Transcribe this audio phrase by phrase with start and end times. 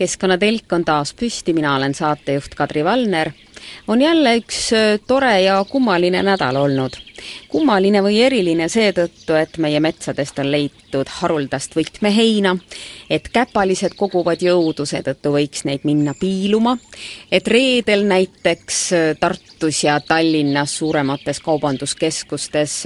[0.00, 3.32] keskkonnatelk on taas püsti, mina olen saatejuht Kadri Valner.
[3.88, 6.96] on jälle üks äh, tore ja kummaline nädal olnud
[7.48, 12.56] kummaline või eriline seetõttu, et meie metsadest on leitud haruldast võtmeheina,
[13.10, 16.76] et käpalised koguvad jõudu, seetõttu võiks neid minna piiluma,
[17.32, 18.80] et reedel näiteks
[19.20, 22.76] Tartus ja Tallinnas suuremates kaubanduskeskustes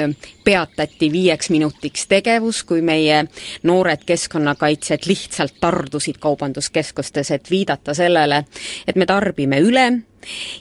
[0.44, 3.24] peatati viieks minutiks tegevus, kui meie
[3.62, 8.44] noored keskkonnakaitsjad lihtsalt tardusid kaubanduskeskustes, et viidata sellele,
[8.86, 9.86] et me tarbime üle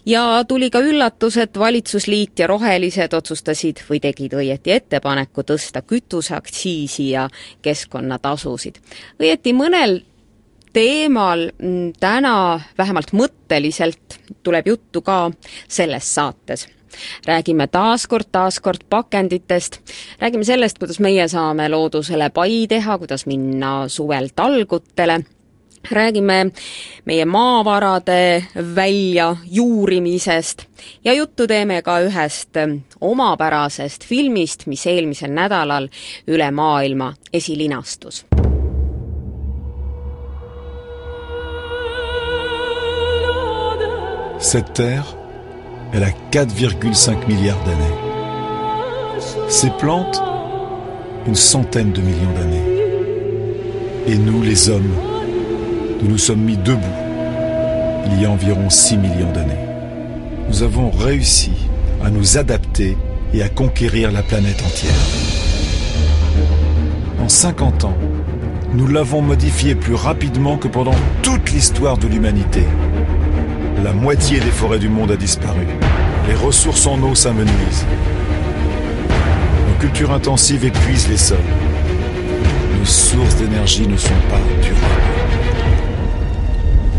[0.05, 7.09] ja tuli ka üllatus, et valitsusliit ja rohelised otsustasid või tegid õieti ettepaneku tõsta kütuseaktsiisi
[7.09, 7.29] ja
[7.61, 8.79] keskkonnatasusid.
[9.19, 10.01] õieti mõnel
[10.73, 15.31] teemal mm, täna vähemalt mõtteliselt tuleb juttu ka
[15.67, 16.67] selles saates.
[17.25, 19.79] Räägime taaskord, taaskord pakenditest,
[20.21, 25.23] räägime sellest, kuidas meie saame loodusele pai teha, kuidas minna suvel talgutele
[25.91, 26.51] räägime
[27.05, 28.45] meie maavarade
[28.75, 30.65] väljajuurimisest
[31.03, 32.57] ja juttu teeme ka ühest
[33.01, 35.89] omapärasest filmist, mis eelmisel nädalal
[36.27, 38.25] üle maailma esilinastus.
[44.39, 45.05] Cette terre,
[45.93, 47.95] elle a 4,5 milliards d'années.
[49.49, 50.21] Ces plantes,
[51.25, 52.73] une centaine de millions d'années.
[54.07, 55.12] Et nous, les hommes,
[56.03, 56.81] nous nous sommes mis debout
[58.11, 59.53] il y a environ 6 millions d'années.
[60.49, 61.53] Nous avons réussi
[62.03, 62.97] à nous adapter
[63.33, 64.91] et à conquérir la planète entière.
[67.21, 67.97] En 50 ans,
[68.73, 72.63] nous l'avons modifié plus rapidement que pendant toute l'histoire de l'humanité.
[73.81, 75.65] La moitié des forêts du monde a disparu.
[76.27, 77.85] Les ressources en eau s'amenuisent.
[79.69, 81.37] Nos cultures intensives épuisent les sols.
[82.77, 85.13] Nos sources d'énergie ne sont pas durables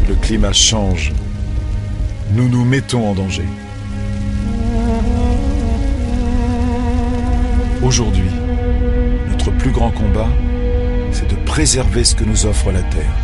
[0.09, 1.13] le climat change,
[2.33, 3.45] nous nous mettons en danger.
[7.83, 8.31] Aujourd'hui,
[9.31, 10.29] notre plus grand combat,
[11.13, 13.17] c'est de préserver ce que nous offre la Terre.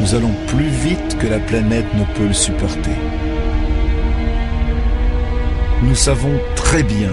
[0.00, 2.96] Nous allons plus vite que la planète ne peut le supporter.
[5.82, 7.10] Nous savons très bien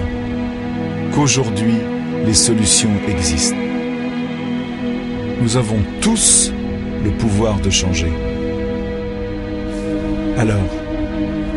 [1.14, 1.76] qu'aujourd'hui,
[2.26, 3.69] les solutions existent.
[5.42, 6.52] Nous avons tous
[7.04, 8.12] le pouvoir de changer.
[10.38, 10.70] Alors,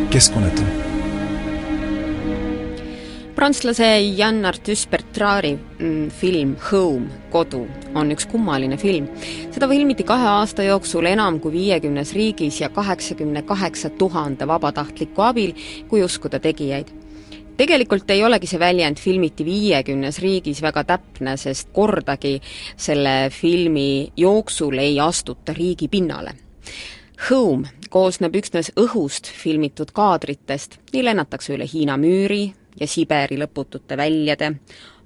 [0.09, 0.71] qu'est-ce qu'on attend
[3.35, 9.09] prantslase Jan Artus Bertrari mm, film Home, kodu, on üks kummaline film.
[9.51, 15.51] seda filmiti kahe aasta jooksul enam kui viiekümnes riigis ja kaheksakümne kaheksa tuhande vabatahtliku abil,
[15.89, 17.02] kui uskuda tegijaid
[17.57, 22.39] tegelikult ei olegi see väljend filmiti viiekümnes riigis väga täpne, sest kordagi
[22.77, 26.33] selle filmi jooksul ei astuta riigi pinnale.
[27.29, 32.47] Home koosneb üksnes õhust filmitud kaadritest, nii lennatakse üle Hiina müüri
[32.79, 34.55] ja Siberi lõputute väljade,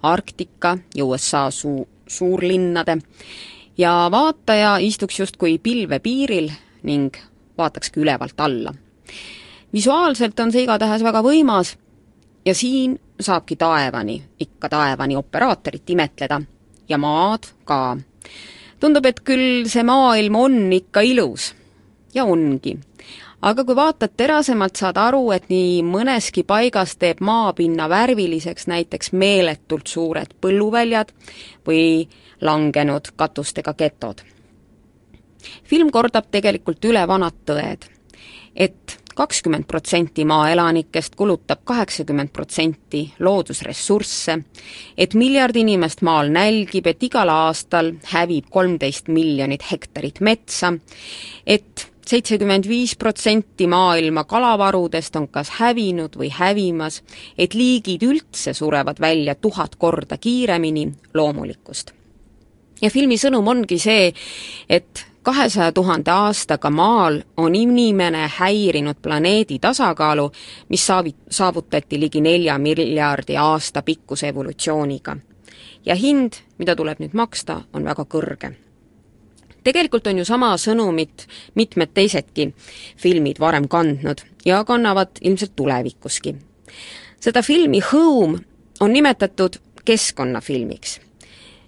[0.07, 2.99] Arktika ja USA suu-, suurlinnade
[3.77, 6.51] ja vaataja istuks justkui pilvepiiril
[6.87, 7.17] ning
[7.57, 8.73] vaatakski ülevalt alla.
[9.73, 11.75] visuaalselt on see igatahes väga võimas
[12.47, 16.41] ja siin saabki taevani, ikka taevani operaatorit imetleda
[16.89, 17.97] ja maad ka.
[18.79, 21.55] tundub, et küll see maailm on ikka ilus.
[22.13, 22.77] ja ongi.
[23.41, 29.87] aga kui vaatad terasemalt, saad aru, et nii mõneski paigas teeb maapinna värviliseks näiteks meeletult
[29.87, 31.11] suured põlluväljad
[31.67, 32.07] või
[32.41, 34.23] langenud katustega getod.
[35.63, 37.91] film kordab tegelikult üle vanad tõed,
[38.55, 44.37] et kakskümmend protsenti maaelanikest kulutab kaheksakümmend protsenti loodusressursse,
[44.97, 50.73] et miljard inimest maal nälgib, et igal aastal hävib kolmteist miljonit hektarit metsa,
[51.45, 57.01] et seitsekümmend viis protsenti maailma kalavarudest on kas hävinud või hävimas,
[57.37, 61.91] et liigid üldse surevad välja tuhat korda kiiremini loomulikust.
[62.81, 64.13] ja filmi sõnum ongi see,
[64.69, 70.31] et kahesaja tuhande aastaga Maal on inimene häirinud planeedi tasakaalu,
[70.69, 75.18] mis saavi-, saavutati ligi nelja miljardi aasta pikkuse evolutsiooniga.
[75.85, 78.53] ja hind, mida tuleb nüüd maksta, on väga kõrge.
[79.63, 82.53] tegelikult on ju sama sõnumit mitmed teisedki
[82.97, 86.35] filmid varem kandnud ja kannavad ilmselt tulevikuski.
[87.19, 88.39] seda filmi Home
[88.79, 91.00] on nimetatud keskkonnafilmiks.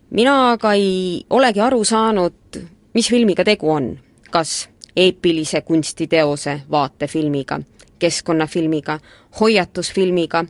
[0.10, 4.00] mina aga ei olegi aru saanud, mis filmiga tegu on.
[4.32, 7.60] kas eepilise kunstiteose vaatefilmiga,
[8.00, 9.00] keskkonnafilmiga,
[9.40, 10.46] hoiatusfilmiga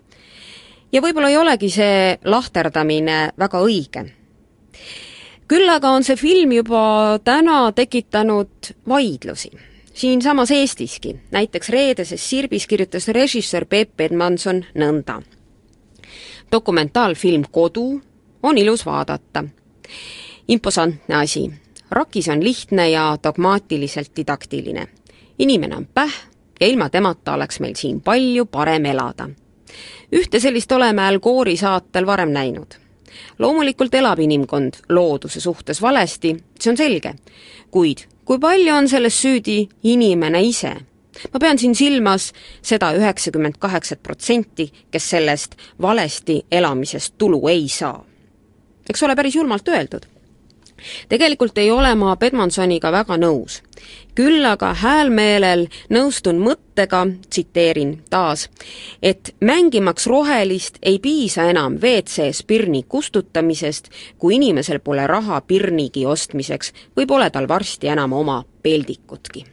[0.91, 4.05] ja võib-olla ei olegi see lahterdamine väga õige.
[5.47, 9.51] küll aga on see film juba täna tekitanud vaidlusi.
[9.93, 15.21] siinsamas Eestiski, näiteks reedeses Sirbis kirjutas režissöör Peep Edmanson nõnda.
[16.51, 18.01] dokumentaalfilm Kodu
[18.43, 19.43] on ilus vaadata.
[20.47, 21.51] imposantne asi.
[21.91, 24.87] Rakis on lihtne ja dogmaatiliselt didaktiline.
[25.39, 26.13] inimene on päh
[26.59, 29.29] ja ilma temata oleks meil siin palju parem elada
[30.11, 32.73] ühte sellist oleme Al Gore'i saatel varem näinud.
[33.39, 37.13] loomulikult elab inimkond looduse suhtes valesti, see on selge,
[37.71, 40.75] kuid kui palju on selles süüdi inimene ise?
[41.33, 42.31] ma pean siin silmas
[42.61, 48.05] seda üheksakümmend kaheksat protsenti, kes sellest valesti elamisest tulu ei saa.
[48.89, 50.05] eks ole päris julmalt öeldud
[51.09, 53.61] tegelikult ei ole ma Bedmansoniga väga nõus.
[54.15, 58.49] küll aga häälmeelel nõustun mõttega, tsiteerin taas,
[59.01, 66.73] et mängimaks rohelist ei piisa enam WC-s pirni kustutamisest, kui inimesel pole raha pirnigi ostmiseks
[66.97, 69.45] või pole tal varsti enam oma peldikutki.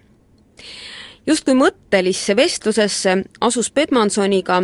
[1.27, 4.63] justkui mõttelisse vestlusesse asus Bedmansoniga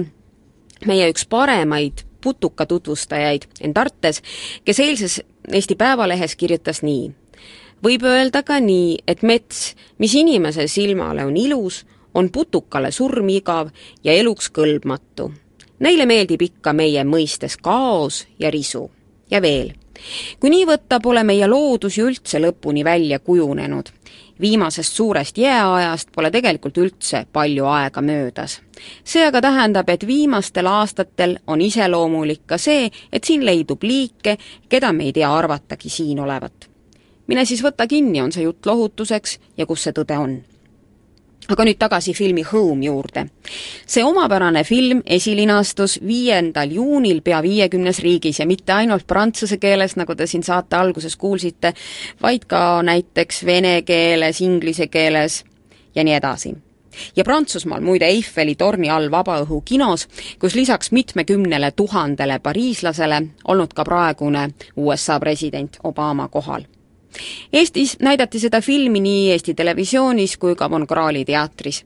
[0.87, 4.23] meie üks paremaid putuka tutvustajaid Endartes,
[4.65, 5.21] kes eilses
[5.53, 7.11] Eesti Päevalehes kirjutas nii.
[7.83, 11.83] võib öelda ka nii, et mets, mis inimese silmale on ilus,
[12.15, 13.71] on putukale surmigav
[14.05, 15.33] ja eluks kõlbmatu.
[15.83, 18.91] Neile meeldib ikka meie mõistes kaos ja risu.
[19.31, 19.73] ja veel,
[20.41, 23.89] kui nii võtta, pole meie loodus ju üldse lõpuni välja kujunenud
[24.41, 28.61] viimasest suurest jääajast pole tegelikult üldse palju aega möödas.
[29.05, 34.37] see aga tähendab, et viimastel aastatel on iseloomulik ka see, et siin leidub liike,
[34.69, 36.71] keda me ei tea arvatagi siin olevat.
[37.27, 40.52] mine siis võta kinni, on see jutt lohutuseks ja kus see tõde on
[41.49, 43.27] aga nüüd tagasi filmi Home juurde.
[43.87, 50.15] see omapärane film esilinastus viiendal juunil pea viiekümnes riigis ja mitte ainult prantsuse keeles, nagu
[50.15, 51.75] te siin saate alguses kuulsite,
[52.23, 55.45] vaid ka näiteks vene keeles, inglise keeles
[55.95, 56.55] ja nii edasi
[57.17, 60.07] ja Prantsusmaal muide Eiffeli torni all vabaõhukinos,
[60.39, 66.69] kus lisaks mitmekümnele tuhandele pariislasele olnud ka praegune USA president Obama kohal
[67.53, 71.85] Eestis näidati seda filmi nii Eesti Televisioonis kui ka Von Krahli teatris.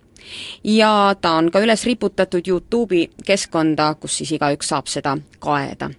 [0.64, 5.90] ja ta on ka üles riputatud Youtube'i keskkonda, kus siis igaüks saab seda kaeda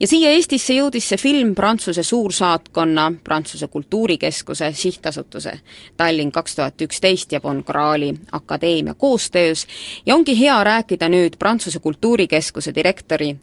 [0.00, 5.58] ja siia Eestisse jõudis see film Prantsuse suursaatkonna, Prantsuse Kultuurikeskuse sihtasutuse
[5.96, 9.66] Tallinn kaks tuhat üksteist ja Von Krahli akadeemia koostöös
[10.06, 13.36] ja ongi hea rääkida nüüd Prantsuse Kultuurikeskuse direktori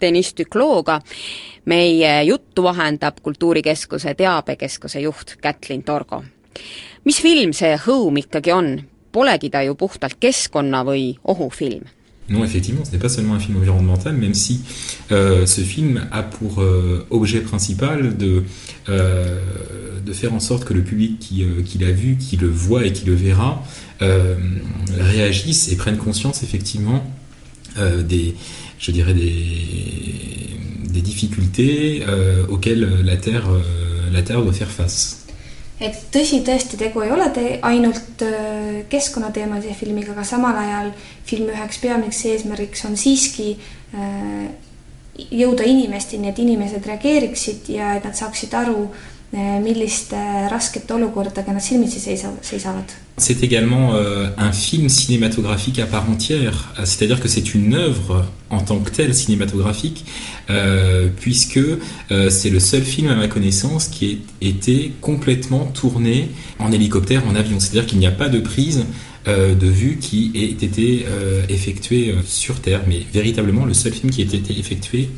[0.00, 1.00] Deniss Duclos'ga.
[1.66, 6.22] meie juttu vahendab Kultuurikeskuse teabekeskuse juht Kätlin Torgo.
[7.04, 8.80] mis film see Home ikkagi on?
[9.12, 11.82] Polegi ta ju puhtalt keskkonna või ohufilm
[12.28, 14.60] Non, effectivement, ce n'est pas seulement un film environnemental, même si
[15.12, 18.42] euh, ce film a pour euh, objet principal de,
[18.88, 19.38] euh,
[20.04, 22.84] de faire en sorte que le public qui, euh, qui l'a vu, qui le voit
[22.84, 23.62] et qui le verra,
[24.02, 24.34] euh,
[24.98, 27.04] réagisse et prenne conscience effectivement
[27.78, 28.34] euh, des,
[28.78, 30.58] je dirais, des,
[30.90, 35.22] des difficultés euh, auxquelles la Terre, euh, la Terre doit faire face.
[35.80, 40.94] et tõsi, tõesti, tegu ei ole te ainult äh, keskkonnateemalise filmiga, aga samal ajal
[41.28, 43.50] filmi üheks peamiseks eesmärgiks on siiski
[43.92, 44.46] äh,
[45.16, 48.86] jõuda inimesteni, et inimesed reageeriksid ja et nad saaksid aru,
[51.60, 52.84] silmitsi seisavad
[53.18, 58.24] C'est également euh, un film cinématographique à part entière, euh, c'est-à-dire que c'est une œuvre
[58.50, 60.04] en tant que telle cinématographique,
[60.50, 61.60] euh, puisque
[62.30, 66.28] c'est le seul film à ma connaissance qui ait été complètement tourné
[66.58, 67.58] en hélicoptère, en avion.
[67.58, 68.86] C'est-à-dire qu'il n'y a pas de prise
[69.26, 71.04] de vue qui ait été
[71.48, 75.10] effectuée sur Terre, mais véritablement le seul film qui ait été effectué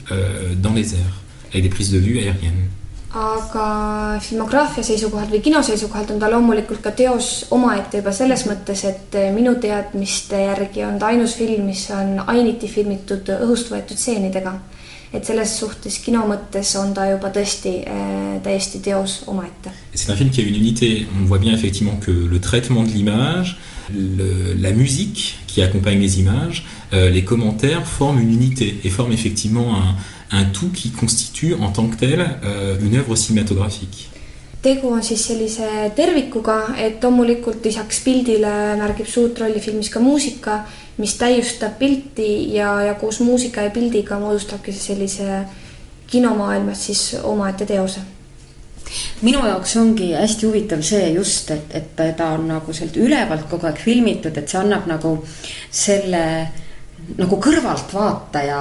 [0.57, 2.69] dans les airs, avec des prises de vue aériennes.
[3.17, 8.85] Aga filmograafia seisukohalt või kino seisukohalt on ta loomulikult ka teos omaette juba selles mõttes,
[8.85, 14.59] et minu teadmiste järgi on ta ainus film, mis on ainiti filmitud õhust võetud stseenidega.
[15.13, 19.71] et selles suhtes kino mõttes on ta juba tõesti äh, täiesti teos omaette.
[19.95, 22.91] C'est un film qui a une unité, on voit bien effectivement que le traitement de
[22.91, 23.57] l'image,
[23.91, 29.77] la musique qui accompagne les images, euh, les commentaires forment une unité et forment effectivement
[29.77, 29.97] un,
[30.31, 32.21] un tout qui constitue en tant que tel
[32.83, 34.11] une œuvre cinématographique.
[34.61, 40.65] Tegu on siis sellise tervikuga, et loomulikult lisaks pildile märgib suurt rolli filmis ka muusika,
[40.99, 45.45] mis täiustab pilti ja, ja koos muusika ja pildiga moodustabki sellise
[46.11, 48.03] kinomaailmas siis omaette teose.
[49.23, 53.69] Minu jaoks ongi hästi huvitav see just, et, et ta on nagu sealt ülevalt kogu
[53.69, 55.19] aeg filmitud, et see annab nagu
[55.71, 56.25] selle
[57.17, 58.59] nagu kõrvaltvaataja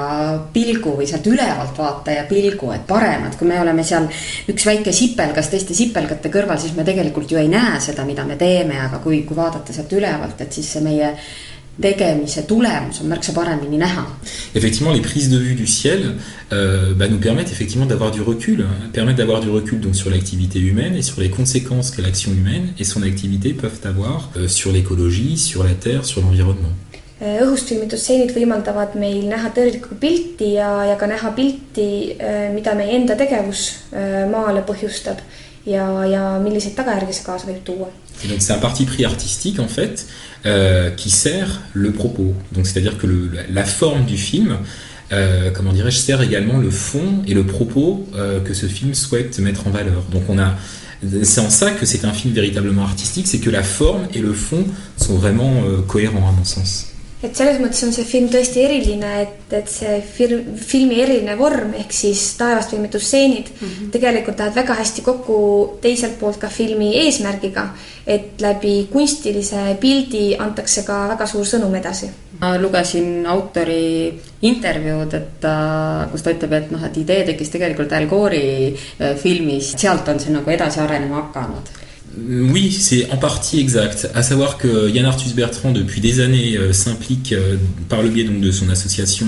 [0.53, 4.07] pilgu või sealt ülevalt vaataja pilgu, et parem, et kui me oleme seal
[4.47, 8.39] üks väike sipelgas teiste sipelgate kõrval, siis me tegelikult ju ei näe seda, mida me
[8.39, 11.11] teeme, aga kui, kui vaadata sealt ülevalt, et siis see meie
[11.77, 14.05] tegemise tulemus on märksa paremini näha.
[14.55, 16.15] Effectivement, les prises de vue du ciel
[16.51, 20.59] euh, bah, nous permettent effectivement d'avoir du recul, permettent d'avoir du recul donc sur l'activité
[20.59, 24.71] humaine et sur les conséquences que l'action humaine et son activité peuvent avoir euh, sur
[24.71, 26.73] l'écologie, sur la terre, sur l'environnement.
[27.19, 29.71] Äh, õhust filmitud stseenid võimaldavad meil näha äh,
[32.21, 32.53] äh,
[38.39, 39.59] c'est un parti pris artistique
[40.45, 42.33] euh, qui sert le propos.
[42.63, 43.07] C'est-à-dire que
[43.49, 44.59] la forme du film,
[45.11, 49.39] euh, comment dirais-je, sert également le fond et le propos euh, que ce film souhaite
[49.39, 50.03] mettre en valeur.
[50.11, 50.53] Donc on a
[51.23, 54.33] c'est en ça que c'est un film véritablement artistique, c'est que la forme et le
[54.33, 54.65] fond
[54.97, 56.87] sont vraiment cohérents à mon sens.
[57.27, 61.73] Et selles mõttes on see film tõesti eriline, et, et see film, filmi eriline vorm
[61.77, 63.89] ehk siis taevast filmitud stseenid mm -hmm.
[63.93, 65.39] tegelikult lähevad väga hästi kokku
[65.81, 67.67] teiselt poolt ka filmi eesmärgiga,
[68.07, 72.09] et läbi kunstilise pildi antakse ka väga suur sõnum edasi.
[72.39, 75.45] ma lugesin autori intervjuud, et
[76.11, 80.19] kus ta ütleb, et noh, et idee tekkis tegelikult Al Gore'i äh, filmis, sealt on
[80.19, 81.86] see nagu edasi arenema hakanud
[82.25, 84.09] Oui, c'est en partie exact.
[84.15, 87.57] À savoir que Yann Arthus Bertrand, depuis des années, euh, s'implique euh,
[87.89, 89.27] par le biais donc, de son association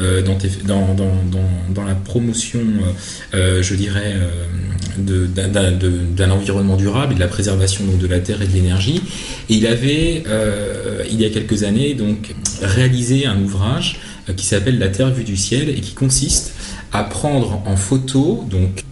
[0.00, 2.60] euh, dans, la promotion,
[3.32, 4.14] je dirais,
[4.98, 9.00] d'un environnement durable et de la préservation de la terre et de l'énergie.
[9.48, 10.24] Et il avait,
[11.10, 14.00] il y a quelques années, donc, réalisé un ouvrage
[14.36, 16.54] qui s'appelle La Terre vue du ciel et qui consiste
[16.92, 18.84] à prendre en photo donc,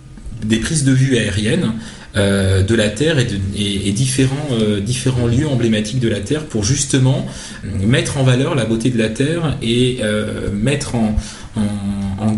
[0.44, 1.72] des prises de vue aériennes
[2.14, 7.26] euh, de la Terre et, euh, différents lieux emblématiques de la Terre pour justement
[7.64, 11.16] mettre en valeur la beauté de la Terre et euh, mettre en,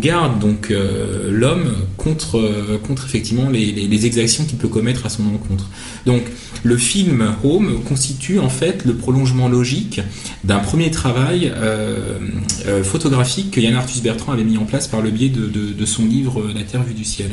[0.01, 0.73] garde donc
[1.31, 2.37] l'homme contre,
[3.05, 5.69] effectivement les, exactions qu'il peut commettre à son encontre.
[6.05, 6.23] Donc
[6.63, 10.01] le film Home constitue en fait le prolongement logique
[10.43, 11.51] d'un premier travail
[12.83, 16.05] photographique que Yann Arthus Bertrand avait mis en place par le biais de, de son
[16.05, 17.31] livre La Terre vue du ciel.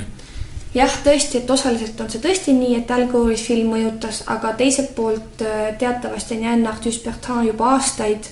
[0.74, 4.94] Jah, tõesti, et osaliselt on see tõesti nii, et Al Gore'i film mõjutas, aga teiselt
[4.96, 8.28] poolt äh, teatavasti on Jan Arthus Bertrand juba aastaid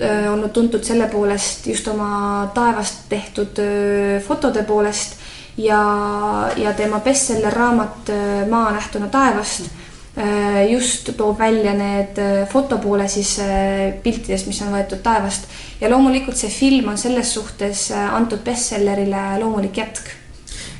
[0.00, 5.18] äh, olnud tuntud selle poolest just oma taevast tehtud äh, fotode poolest
[5.58, 5.80] ja,
[6.56, 8.12] ja tema bestseller raamat
[8.50, 9.70] Maa nähtuna taevast
[10.70, 13.32] just toob välja need foto poole siis
[14.02, 15.48] piltidest, mis on võetud taevast.
[15.80, 20.12] Ja loomulikult see film on selles suhtes antud bestsellerile loomulik jätk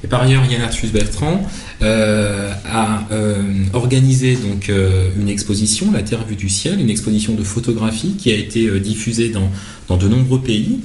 [0.05, 1.41] Et par ailleurs, Yann Arthus Bertrand
[1.81, 7.35] euh, a euh, organisé donc euh, une exposition, La Terre vue du ciel, une exposition
[7.35, 9.51] de photographie qui a été diffusée dans,
[9.89, 10.81] dans de nombreux pays,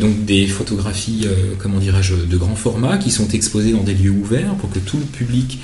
[0.00, 1.26] donc des photographies,
[1.58, 4.98] comment dirais-je, de grand format qui sont exposées dans des lieux ouverts pour que tout
[4.98, 5.58] le public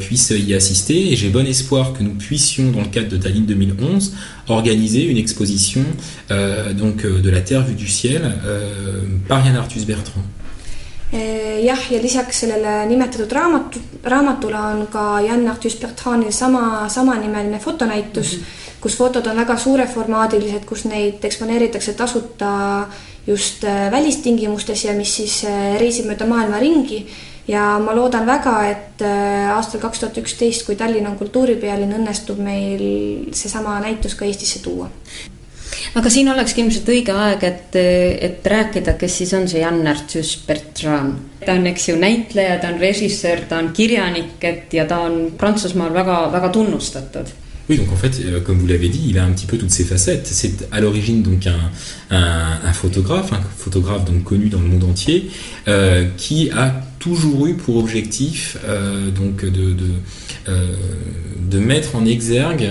[0.00, 1.12] puisse y assister.
[1.12, 4.12] Et j'ai bon espoir que nous puissions, dans le cadre de Tallinn 2011,
[4.48, 5.84] organiser une exposition
[6.76, 8.34] donc de La Terre vue du ciel
[9.28, 10.24] par Yann Arthus Bertrand.
[11.12, 17.58] Eh, jah, ja lisaks sellele nimetatud raamatu, raamatule on ka Jan Arthus Bertranil sama, samanimeline
[17.58, 18.76] fotonäitus mm, -hmm.
[18.80, 22.86] kus fotod on väga suureformaadilised, kus neid eksponeeritakse tasuta
[23.26, 27.06] just eh, välistingimustes ja mis siis eh, reisib mööda maailma ringi.
[27.48, 29.02] ja ma loodan väga, et
[29.52, 34.90] aastal kaks tuhat üksteist, kui Tallinn on kultuuripealinn, õnnestub meil seesama näitus ka Eestisse tuua
[35.94, 37.76] aga siin olekski ilmselt õige aeg, et,
[38.30, 41.28] et rääkida, kes siis on see Jan Arthus Bertrand.
[41.44, 45.22] ta on, eks ju, näitleja, ta on režissöör, ta on kirjanik, et ja ta on
[45.38, 47.36] Prantsusmaal väga, väga tunnustatud
[47.70, 49.70] Oui, donc en fait, euh, comme vous l'avez dit, il a un petit peu toutes
[49.70, 50.26] ces facettes.
[50.26, 51.70] C'est à l'origine donc un,
[52.10, 55.30] un, photographe, un photographe donc connu dans le monde entier,
[55.68, 59.76] euh, qui a toujours eu pour objectif euh, donc de,
[61.58, 62.70] mettre en exergue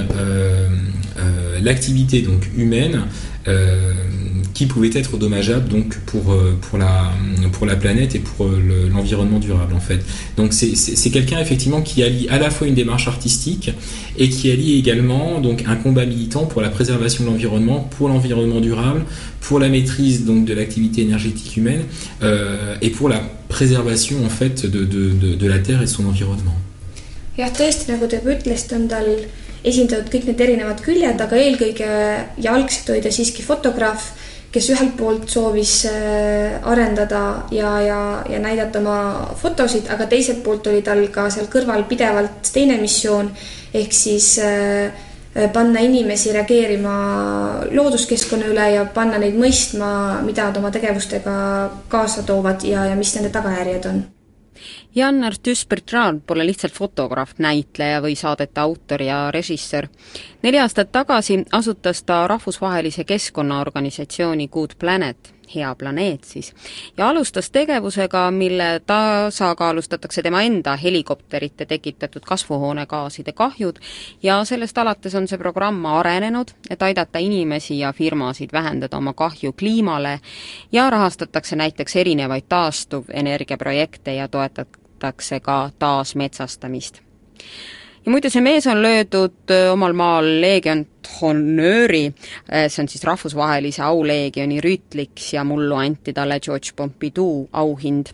[1.62, 3.04] l'activité donc humaine
[4.60, 7.14] qui pouvaient être dommageables donc pour euh, pour la
[7.54, 10.02] pour la planète et pour euh, l'environnement durable en fait.
[10.36, 13.72] Donc c'est quelqu'un effectivement qui allie à la fois une démarche artistique
[14.18, 18.60] et qui allie également donc un combat militant pour la préservation de l'environnement, pour l'environnement
[18.60, 19.06] durable,
[19.40, 21.84] pour la maîtrise donc de l'activité énergétique humaine
[22.22, 26.58] euh, et pour la préservation en fait de, de, de, la Terre et son environnement.
[27.40, 29.08] jah, tõesti, nagu te ütlesite, on tal
[29.64, 30.44] esindatud kõik need
[34.52, 40.68] kes ühelt poolt soovis äh, arendada ja, ja, ja näidata oma fotosid, aga teiselt poolt
[40.68, 43.30] oli tal ka seal kõrval pidevalt teine missioon
[43.74, 44.90] ehk siis äh,
[45.54, 46.94] panna inimesi reageerima
[47.72, 49.92] looduskeskkonna üle ja panna neid mõistma,
[50.26, 51.36] mida nad oma tegevustega
[51.92, 54.08] kaasa toovad ja, ja mis nende tagajärjed on
[54.96, 59.88] Jan Artus-Bertrand pole lihtsalt fotograaf, näitleja või saadete autor ja režissöör.
[60.44, 66.54] neli aastat tagasi asutas ta rahvusvahelise keskkonnaorganisatsiooni Good Planet hea planeet siis,
[66.98, 73.80] ja alustas tegevusega, mille tasakaalustatakse tema enda helikopterite tekitatud kasvuhoonegaaside kahjud
[74.24, 79.54] ja sellest alates on see programm arenenud, et aidata inimesi ja firmasid vähendada oma kahju
[79.54, 80.20] kliimale
[80.72, 87.02] ja rahastatakse näiteks erinevaid taastuvenergiaprojekte ja toetatakse ka taasmetsastamist.
[88.06, 90.86] Ja muide, see mees on löödud omal maal Legion
[91.22, 92.14] Honeuri,
[92.68, 98.14] see on siis rahvusvahelise auleegioni rüütliks ja mullu anti talle George Pompidou auhind.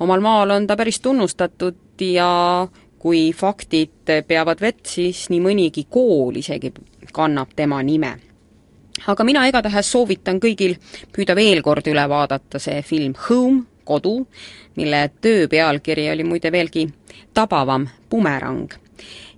[0.00, 2.68] omal maal on ta päris tunnustatud ja
[2.98, 6.72] kui faktid peavad vett, siis nii mõnigi kool isegi
[7.12, 8.16] kannab tema nime
[9.06, 10.76] aga mina igatahes soovitan kõigil
[11.14, 14.26] püüda veel kord üle vaadata see film Home, kodu,
[14.76, 16.86] mille töö pealkiri oli muide veelgi
[17.34, 18.89] tabavam Bumerang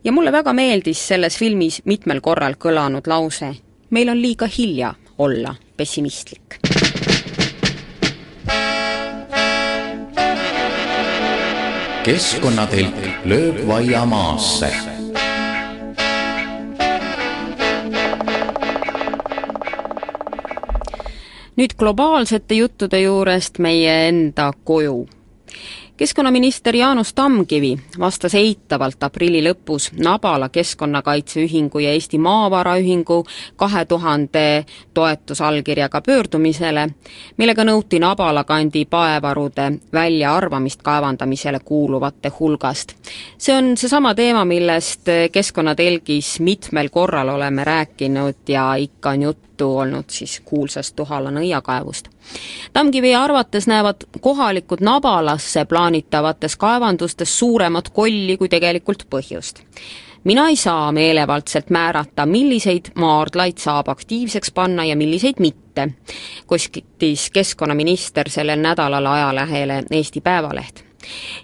[0.05, 3.53] ja mulle väga meeldis selles filmis mitmel korral kõlanud lause
[3.91, 6.59] meil on liiga hilja olla pessimistlik.
[12.03, 12.97] keskkonnatelk
[13.31, 14.73] lööb vaia maasse
[21.57, 25.05] nüüd globaalsete juttude juurest meie enda koju
[25.97, 33.25] keskkonnaminister Jaanus Tamkivi vastas eitavalt aprilli lõpus Nabala Keskkonnakaitseühingu ja Eesti Maavaraühingu
[33.57, 36.89] kahe tuhande toetusallkirjaga pöördumisele,
[37.37, 42.93] millega nõuti Nabala kandi paevarude väljaarvamist kaevandamisele kuuluvate hulgast.
[43.39, 50.05] see on seesama teema, millest Keskkonnatelgis mitmel korral oleme rääkinud ja ikka on juttu olnud
[50.09, 52.09] siis kuulsast Tuhala nõiakaevust
[52.73, 59.63] Tamkivi arvates näevad kohalikud Nabalasse plaanitavates kaevandustes suuremat kolli kui tegelikult põhjust
[60.25, 65.89] mina ei saa meelevaldselt määrata, milliseid maardlaid saab aktiivseks panna ja milliseid mitte,
[66.47, 70.85] kostis keskkonnaminister sellel nädalal ajalehele Eesti Päevaleht.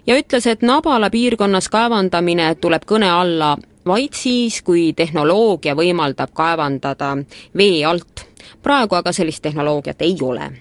[0.07, 3.57] ja ütles, et Nabala piirkonnas kaevandamine tuleb kõne alla
[3.89, 7.17] vaid siis, kui tehnoloogia võimaldab kaevandada
[7.57, 8.25] vee alt.
[8.63, 10.51] praegu aga sellist tehnoloogiat ei ole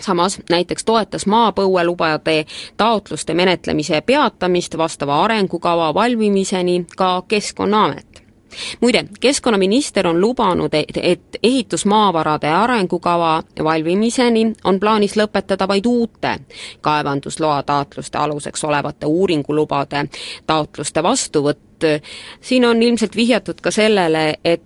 [0.00, 2.44] samas näiteks toetas maapõuelubade
[2.76, 8.16] taotluste menetlemise peatamist vastava arengukava valmimiseni ka Keskkonnaamet
[8.80, 16.38] muide, keskkonnaminister on lubanud, et ehitusmaavarade arengukava valmimiseni on plaanis lõpetada vaid uute
[16.80, 20.08] kaevandusloa taotluste aluseks olevate uuringulubade
[20.46, 21.65] taotluste vastuvõtt.
[22.40, 24.62] Siin on ilmselt vihjatud ka sellele, et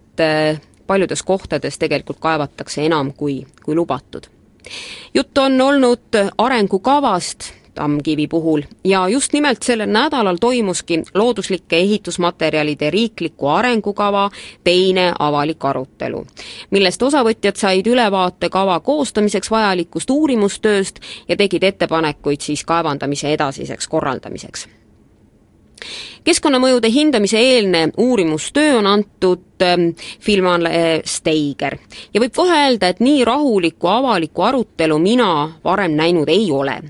[0.87, 4.27] paljudes kohtades tegelikult kaevatakse enam, kui, kui lubatud.
[5.15, 13.49] Jutt on olnud arengukavast Tammkivi puhul ja just nimelt sellel nädalal toimuski looduslike ehitusmaterjalide riikliku
[13.49, 14.31] arengukava
[14.65, 16.25] teine avalik arutelu,
[16.71, 24.69] millest osavõtjad said ülevaate kava koostamiseks vajalikust uurimustööst ja tegid ettepanekuid siis kaevandamise edasiseks korraldamiseks
[26.25, 29.91] keskkonnamõjude hindamise eelne uurimustöö on antud ähm,
[30.21, 31.79] filmale Steiger.
[32.15, 35.31] Ja võib kohe öelda, et nii rahulikku avalikku arutelu mina
[35.65, 36.81] varem näinud ei ole.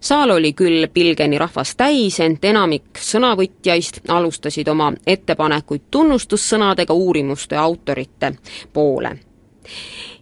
[0.00, 8.32] Saal oli küll pilgeni rahvast täis, ent enamik sõnavõtjaist alustasid oma ettepanekuid tunnustussõnadega uurimuste autorite
[8.72, 9.12] poole.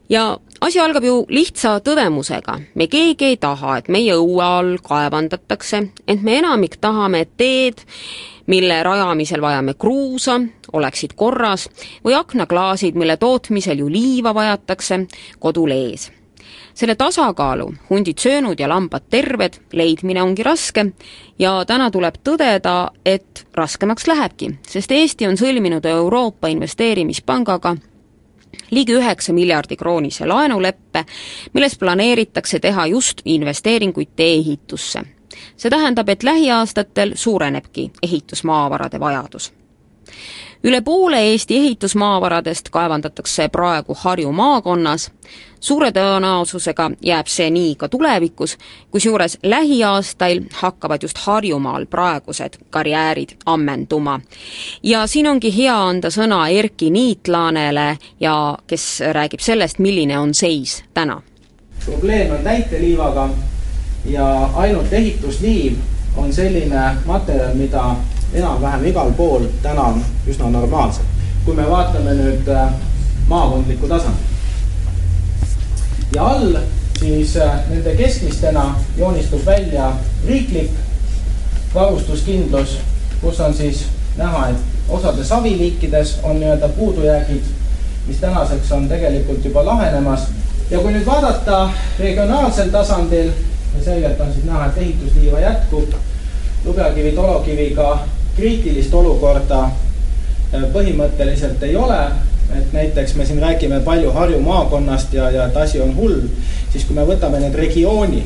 [0.09, 2.59] Ja asi algab ju lihtsa tõdemusega.
[2.75, 7.83] me keegi ei taha, et meie õue all kaevandatakse, ent me enamik tahame, et teed,
[8.47, 10.41] mille rajamisel vajame kruusa,
[10.73, 11.69] oleksid korras
[12.05, 15.07] või aknaklaasid, mille tootmisel ju liiva vajatakse,
[15.39, 16.11] kodul ees
[16.79, 20.85] selle tasakaalu, hundid söönud ja lambad terved, leidmine ongi raske
[21.39, 27.75] ja täna tuleb tõdeda, et raskemaks lähebki, sest Eesti on sõlminud Euroopa Investeerimispangaga
[28.71, 31.05] ligi üheksa miljardi kroonise laenuleppe,
[31.53, 35.03] milles planeeritakse teha just investeeringuid tee-ehitusse.
[35.57, 39.53] see tähendab, et lähiaastatel suurenebki ehitusmaavarade vajadus
[40.65, 45.11] üle poole Eesti ehitusmaavaradest kaevandatakse praegu Harju maakonnas,
[45.61, 48.57] suure tõenäosusega jääb see nii ka tulevikus,
[48.91, 54.21] kusjuures lähiaastail hakkavad just Harjumaal praegused karjäärid ammenduma.
[54.83, 60.85] ja siin ongi hea anda sõna Erki Niitlaanele ja kes räägib sellest, milline on seis
[60.95, 61.23] täna.
[61.85, 63.31] probleem on täiteliivaga
[64.05, 65.73] ja ainult ehitusliiv
[66.17, 67.97] on selline materjal, mida
[68.33, 69.95] enam-vähem igal pool täna
[70.27, 71.05] üsna normaalsed.
[71.45, 72.73] kui me vaatame nüüd äh,
[73.29, 74.27] maakondlikku tasandit.
[76.15, 76.59] ja all
[76.99, 79.93] siis äh, nende keskmistena joonistus välja
[80.27, 80.71] riiklik
[81.75, 82.79] varustuskindlus,
[83.21, 83.85] kus on siis
[84.17, 84.57] näha, et
[84.89, 87.43] osades saviliikides on nii-öelda puudujäägid,
[88.07, 90.29] mis tänaseks on tegelikult juba lahenemas.
[90.71, 93.31] ja kui nüüd vaadata regionaalsel tasandil,
[93.85, 95.93] selgelt on siis näha, et ehitusliiva jätkub
[96.65, 97.99] lubjakivi, tolokiviga
[98.39, 102.01] kriitilist olukorda äh, põhimõtteliselt ei ole,
[102.57, 106.23] et näiteks me siin räägime palju Harju maakonnast ja, ja et asi on hull,
[106.73, 108.23] siis kui me võtame need regiooni,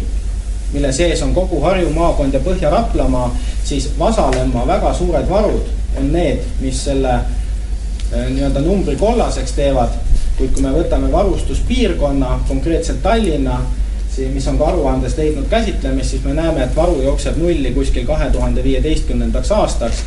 [0.73, 3.31] mille sees on kogu Harju maakond ja Põhja-Raplamaa,
[3.65, 9.97] siis Vasalemma väga suured varud on need, mis selle äh, nii-öelda numbri kollaseks teevad,
[10.39, 13.61] kuid kui me võtame varustuspiirkonna, konkreetselt Tallinna,
[14.33, 18.31] mis on ka aruandes leidnud käsitlemist, siis me näeme, et varu jookseb nulli kuskil kahe
[18.31, 20.05] tuhande viieteistkümnendaks aastaks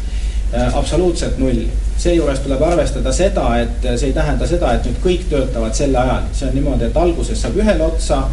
[0.54, 1.66] äh, absoluutselt null.
[1.98, 6.26] seejuures tuleb arvestada seda, et see ei tähenda seda, et nüüd kõik töötavad selle ajal,
[6.36, 8.26] see on niimoodi, et alguses saab ühele otsa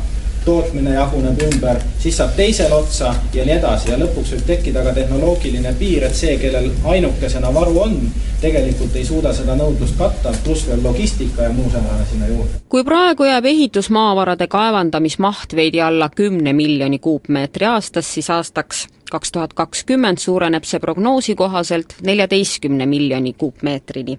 [0.44, 4.94] tootmine jaguneb ümber, siis saab teisele otsa ja nii edasi ja lõpuks võib tekkida ka
[4.96, 7.98] tehnoloogiline piir, et see, kellel ainukesena varu on,
[8.40, 12.62] tegelikult ei suuda seda nõudlust katta, pluss veel logistika ja muu säärane sinna juurde.
[12.68, 19.52] kui praegu jääb ehitusmaavarade kaevandamismaht veidi alla kümne miljoni kuupmeetri aastas, siis aastaks kaks tuhat
[19.52, 24.18] kakskümmend suureneb see prognoosi kohaselt neljateistkümne miljoni kuupmeetrini.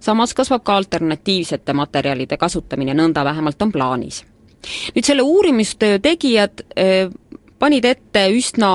[0.00, 4.24] samas kasvab ka alternatiivsete materjalide kasutamine, nõnda vähemalt on plaanis
[4.94, 7.08] nüüd selle uurimistöö tegijad eh,
[7.58, 8.70] panid ette üsna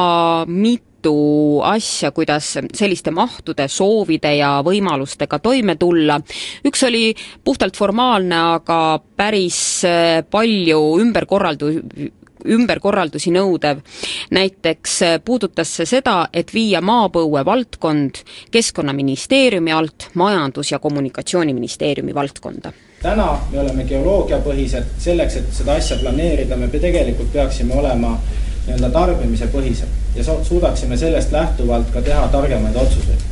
[0.47, 6.19] mitu asja, kuidas selliste mahtude, soovide ja võimalustega toime tulla.
[6.65, 12.11] üks oli puhtalt formaalne, aga päris eh, palju ümberkorraldu-,
[12.45, 13.83] ümberkorraldusi nõudev.
[14.31, 22.73] näiteks eh, puudutas see seda, et viia maapõue valdkond Keskkonnaministeeriumi alt Majandus- ja Kommunikatsiooniministeeriumi valdkonda
[23.03, 28.15] täna me oleme geoloogiapõhised, selleks, et seda asja planeerida, me tegelikult peaksime olema
[28.63, 33.29] nii-öelda tarbimispõhised ja suudaksime sellest lähtuvalt ka teha targemaid otsuseid.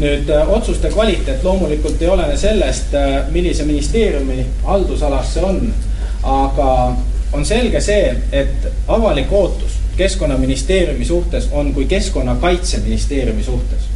[0.00, 5.74] nüüd äh, otsuste kvaliteet loomulikult ei olene sellest, äh, millise ministeeriumi haldusalas see on,
[6.22, 6.96] aga
[7.32, 13.88] on selge see, et avalik ootus Keskkonnaministeeriumi suhtes on kui Keskkonnakaitseministeeriumi suhtes.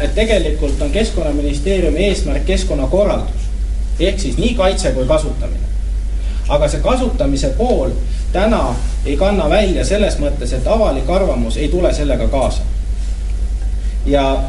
[0.00, 3.47] et tegelikult on Keskkonnaministeeriumi eesmärk keskkonnakorraldus
[4.00, 5.66] ehk siis nii kaitse kui kasutamine.
[6.48, 7.90] aga see kasutamise pool
[8.32, 8.74] täna
[9.06, 12.62] ei kanna välja selles mõttes, et avalik arvamus ei tule sellega kaasa.
[14.06, 14.42] ja,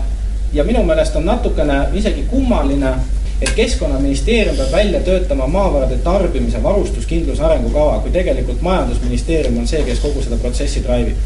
[0.53, 2.93] ja minu meelest on natukene isegi kummaline,
[3.41, 9.99] et Keskkonnaministeerium peab välja töötama maavarade tarbimise varustuskindluse arengukava, kui tegelikult Majandusministeerium on see, kes
[9.99, 11.17] kogu seda protsessi drive ib.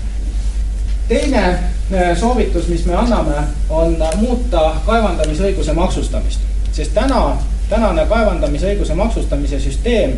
[1.07, 6.39] teine äh, soovitus, mis me anname, on muuta kaevandamisõiguse maksustamist,
[6.71, 7.38] sest täna
[7.73, 10.13] tänane kaevandamisõiguse maksustamise süsteem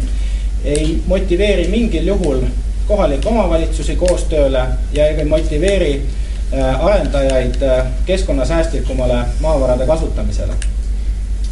[0.65, 2.41] ei motiveeri mingil juhul
[2.87, 10.53] kohalikke omavalitsusi koostööle ja ei motiveeri äh, arendajaid äh, keskkonnasäästlikumale maavarade kasutamisele.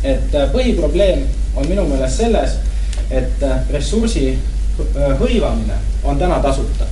[0.03, 1.23] et äh, põhiprobleem
[1.55, 2.57] on minu meelest selles,
[3.11, 4.39] et ressursi
[5.19, 6.85] hõivamine on täna tasuta.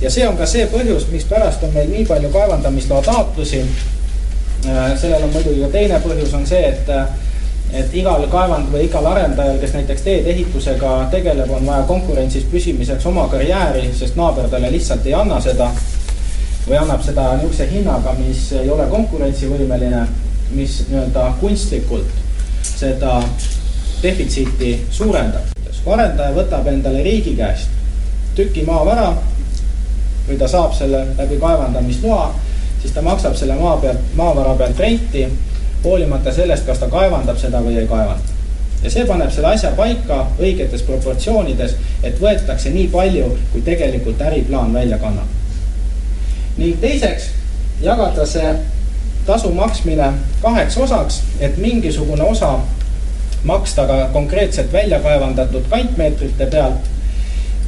[0.00, 3.64] ja see on ka see põhjus, mispärast on meil nii palju kaevandamisloa taotlusi.
[5.00, 6.90] sellel on muidugi ka teine põhjus, on see, et
[7.72, 13.26] et igal kaevand või igal arendajal, kes näiteks teedeehitusega tegeleb, on vaja konkurentsis püsimiseks oma
[13.32, 15.70] karjääri, sest naaber talle lihtsalt ei anna seda
[16.66, 20.06] või annab seda niisuguse hinnaga, mis ei ole konkurentsivõimeline,
[20.54, 22.24] mis nii-öelda kunstlikult
[22.66, 23.20] seda
[24.02, 25.54] defitsiiti suurendab.
[25.86, 27.70] kui arendaja võtab endale riigi käest
[28.34, 29.12] tüki maavara
[30.26, 32.24] või ta saab selle läbi kaevandamisloa,
[32.82, 35.22] siis ta maksab selle maa pealt, maavara pealt renti
[35.86, 38.34] hoolimata sellest, kas ta kaevandab seda või ei kaevanda.
[38.82, 44.74] ja see paneb selle asja paika õigetes proportsioonides, et võetakse nii palju, kui tegelikult äriplaan
[44.74, 45.28] välja kannab.
[46.58, 47.30] ning teiseks,
[47.82, 48.56] jagada see
[49.26, 52.58] tasu maksmine kaheks osaks, et mingisugune osa
[53.44, 56.90] maksta ka konkreetselt välja kaevandatud kantmeetrite pealt,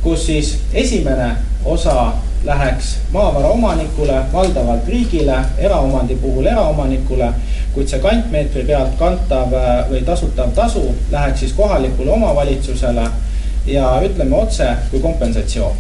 [0.03, 2.13] kus siis esimene osa
[2.45, 7.33] läheks maavara omanikule, valdavalt riigile, eraomandi puhul eraomanikule,
[7.79, 9.53] kuid see kantmeetri pealt kantav
[9.87, 13.05] või tasutav tasu läheks siis kohalikule omavalitsusele
[13.71, 15.77] ja ütleme otse kui kompensatsioon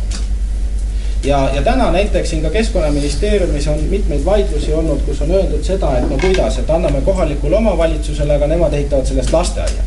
[1.24, 5.96] ja, ja täna näiteks siin ka Keskkonnaministeeriumis on mitmeid vaidlusi olnud, kus on öeldud seda,
[5.98, 9.82] et no kuidas, et anname kohalikule omavalitsusele, aga nemad ehitavad sellest lasteaia.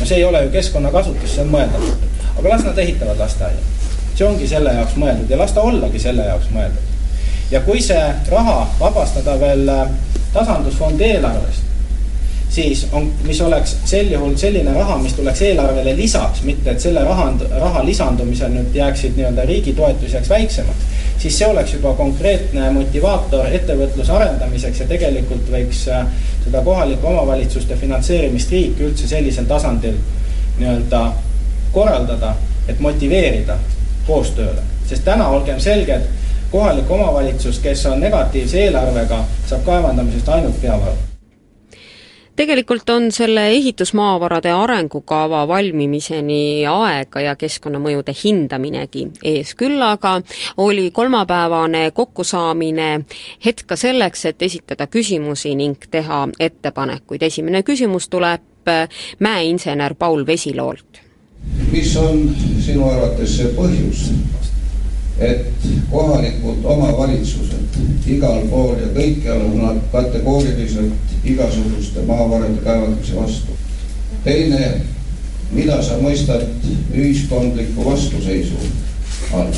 [0.00, 2.10] no see ei ole ju keskkonnakasutus, see on mõeldamatu.
[2.38, 3.58] aga las nad ehitavad lasteaia.
[4.14, 6.94] see ongi selle jaoks mõeldud ja las ta ollagi selle jaoks mõeldud.
[7.50, 9.88] ja kui see raha vabastada veel äh,
[10.34, 11.62] tasandusfondi eelarvest,
[12.54, 17.02] siis on, mis oleks sel juhul selline raha, mis tuleks eelarvele lisaks, mitte et selle
[17.04, 20.86] raha, raha lisandumisel nüüd jääksid nii-öelda riigi toetus jääks väiksemaks,
[21.18, 26.06] siis see oleks juba konkreetne motivaator ettevõtluse arendamiseks ja tegelikult võiks äh,
[26.44, 29.96] seda kohalike omavalitsuste finantseerimist riik üldse sellisel tasandil
[30.58, 31.04] nii-öelda
[31.74, 32.34] korraldada,
[32.68, 33.56] et motiveerida
[34.06, 34.62] koostööle.
[34.86, 36.04] sest täna olgem selged,
[36.54, 40.94] kohalik omavalitsus, kes on negatiivse eelarvega, saab kaevandamisest ainult peavaru
[42.36, 50.16] tegelikult on selle ehitusmaavarade arengukava valmimiseni aega ja keskkonnamõjude hindaminegi ees, küll aga
[50.56, 52.88] oli kolmapäevane kokkusaamine
[53.46, 57.22] hetk ka selleks, et esitada küsimusi ning teha ettepanekuid.
[57.22, 58.74] esimene küsimus tuleb
[59.18, 61.02] mäeinsener Paul Vesiloolt.
[61.72, 64.08] mis on sinu arvates see põhjus,
[65.18, 65.46] et
[65.90, 67.76] kohalikud omavalitsused
[68.10, 73.52] igal pool ja kõikjal on nad kategooriliselt igasuguste maavarade kaevandamise vastu.
[74.24, 74.80] teine,
[75.52, 76.42] mida sa mõistad
[76.94, 78.58] ühiskondliku vastuseisu
[79.32, 79.52] all?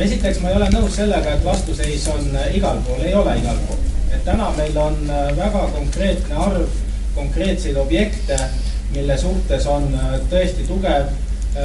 [0.00, 3.84] esiteks ma ei ole nõus sellega, et vastuseis on igal pool, ei ole igal pool.
[4.14, 4.96] et täna meil on
[5.36, 6.68] väga konkreetne arv
[7.14, 8.36] konkreetseid objekte,
[8.94, 9.88] mille suhtes on
[10.30, 11.12] tõesti tugev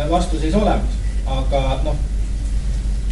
[0.10, 2.11] vastuseis olemas, aga noh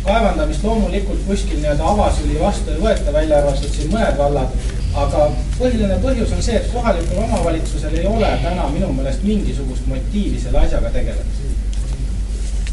[0.04, 4.60] kaevandamist loomulikult kuskil nii-öelda avasüli vastu ei võeta, välja arvatud siin mõned vallad.
[5.00, 5.26] aga
[5.60, 10.64] põhiline põhjus on see, et kohalikul omavalitsusel ei ole täna minu meelest mingisugust motiivi selle
[10.64, 11.76] asjaga tegelemiseks.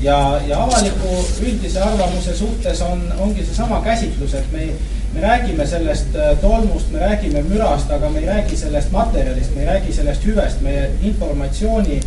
[0.00, 4.70] ja, ja avaliku üldise arvamuse suhtes on, ongi seesama käsitlus, et me,
[5.14, 9.60] me räägime sellest äh, tolmust, me räägime mürast, aga me ei räägi sellest materjalist, me
[9.60, 12.00] ei räägi sellest hüvest, meie informatsiooni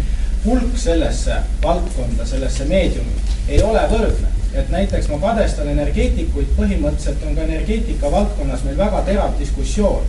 [0.46, 3.16] hulk sellesse valdkonda, sellesse meediumi
[3.48, 9.02] ei ole võrdne et näiteks ma kadestan energeetikuid, põhimõtteliselt on ka energeetika valdkonnas meil väga
[9.06, 10.04] terav diskussioon.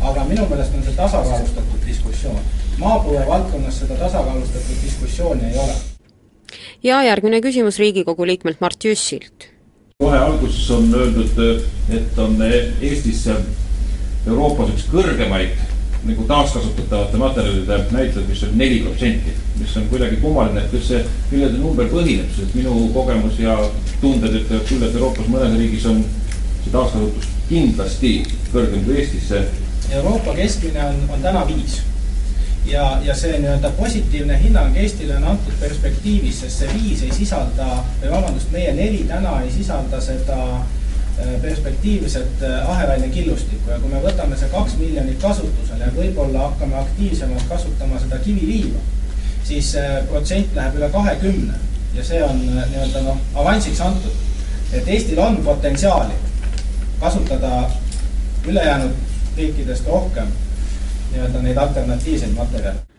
[0.00, 2.42] aga minu meelest on see tasakaalustatud diskussioon.
[2.78, 5.74] maapõue valdkonnas seda tasakaalustatud diskussiooni ei ole.
[6.82, 9.48] ja järgmine küsimus Riigikogu liikmelt Mart Jüssilt.
[9.98, 12.42] kohe alguses on öeldud, et on
[12.80, 13.26] Eestis
[14.26, 15.69] Euroopas üks kõrgemaid
[16.04, 21.02] nagu taaskasutatavate materjalide näitajad, mis on neli protsenti, mis on kuidagi kummaline, et kas see,
[21.30, 23.58] millel see number põhineb, sest minu kogemus ja
[24.00, 26.00] tunded ütlevad küll, et Euroopas mõnes riigis on
[26.62, 28.14] see taaskasutus kindlasti
[28.54, 29.30] kõrgem kui Eestis.
[29.90, 31.80] Euroopa keskmine on, on täna viis
[32.66, 37.82] ja, ja see nii-öelda positiivne hinnang Eestile on antud perspektiivis, sest see viis ei sisalda,
[38.00, 40.79] või vabandust, meie neli täna ei sisalda seda Äh,
[41.42, 43.70] perspektiivset äh, aheraine killustikku.
[43.70, 48.80] Ja kui me võtame see kaks miljonit kasutusele ja võib-olla hakkame aktiivsemalt kasutama seda kiviliiva,
[49.44, 49.74] siis
[50.08, 51.60] protsent läheb üle kahekümne.
[51.94, 54.26] Ja see on äh, nii-öelda noh, avansiks antud.
[54.72, 56.14] et Eestil on potentsiaali
[57.00, 57.70] kasutada
[58.46, 58.92] ülejäänud
[59.36, 60.30] riikidest rohkem
[61.10, 62.89] nii-öelda neid alternatiivseid materjale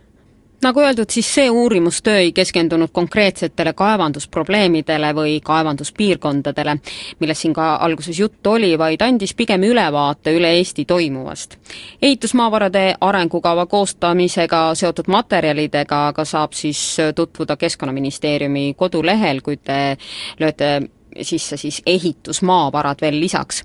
[0.61, 6.77] nagu öeldud, siis see uurimustöö ei keskendunud konkreetsetele kaevandusprobleemidele või kaevanduspiirkondadele,
[7.19, 11.57] millest siin ka alguses juttu oli, vaid andis pigem ülevaate üle Eesti toimuvast.
[12.01, 19.97] ehitusmaavarade arengukava koostamisega seotud materjalidega aga saab siis tutvuda Keskkonnaministeeriumi kodulehel, kui te
[20.39, 20.81] lööte
[21.21, 23.63] sisse siis ehitusmaavarad veel lisaks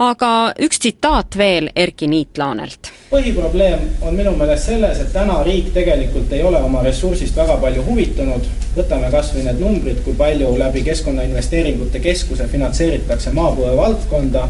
[0.00, 2.88] aga üks tsitaat veel Erki Niitlaanelt.
[3.10, 7.84] põhiprobleem on minu meelest selles, et täna riik tegelikult ei ole oma ressursist väga palju
[7.84, 8.46] huvitunud.
[8.76, 14.48] võtame kas või need numbrid, kui palju läbi Keskkonnainvesteeringute Keskuse finantseeritakse maapõue valdkonda,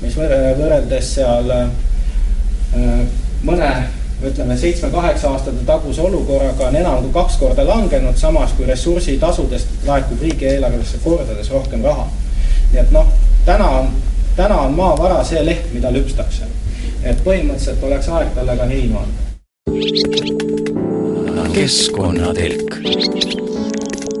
[0.00, 1.68] mis võrreldes seal äh,
[3.44, 3.70] mõne
[4.24, 10.22] ütleme, seitsme-kaheksa aastate taguse olukorraga on enam kui kaks korda langenud, samas kui ressursitasudest laekub
[10.24, 12.08] riigieelarvesse kordades rohkem raha.
[12.72, 13.12] nii et noh,
[13.44, 13.90] täna on
[14.36, 16.44] täna on maavara see leht, mida lüpstakse.
[17.04, 19.20] et põhimõtteliselt oleks aeg talle ka heinu anda.
[21.54, 22.76] keskkonnatelk.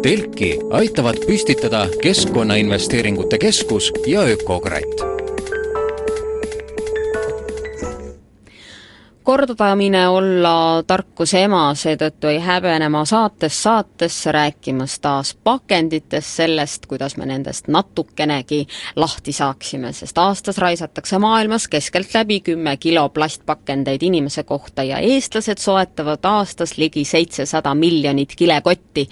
[0.02, 5.15] telki aitavad püstitada Keskkonnainvesteeringute Keskus ja Ökokratt
[9.26, 17.16] kordamine olla tarkuse ema, seetõttu ei häbene ma saatest saatesse rääkimas taas pakenditest, sellest, kuidas
[17.18, 18.60] me nendest natukenegi
[18.96, 26.22] lahti saaksime, sest aastas raisatakse maailmas keskeltläbi kümme kilo plastpakendeid inimese kohta ja eestlased soetavad
[26.22, 29.08] aastas ligi seitsesada miljonit kilekotti,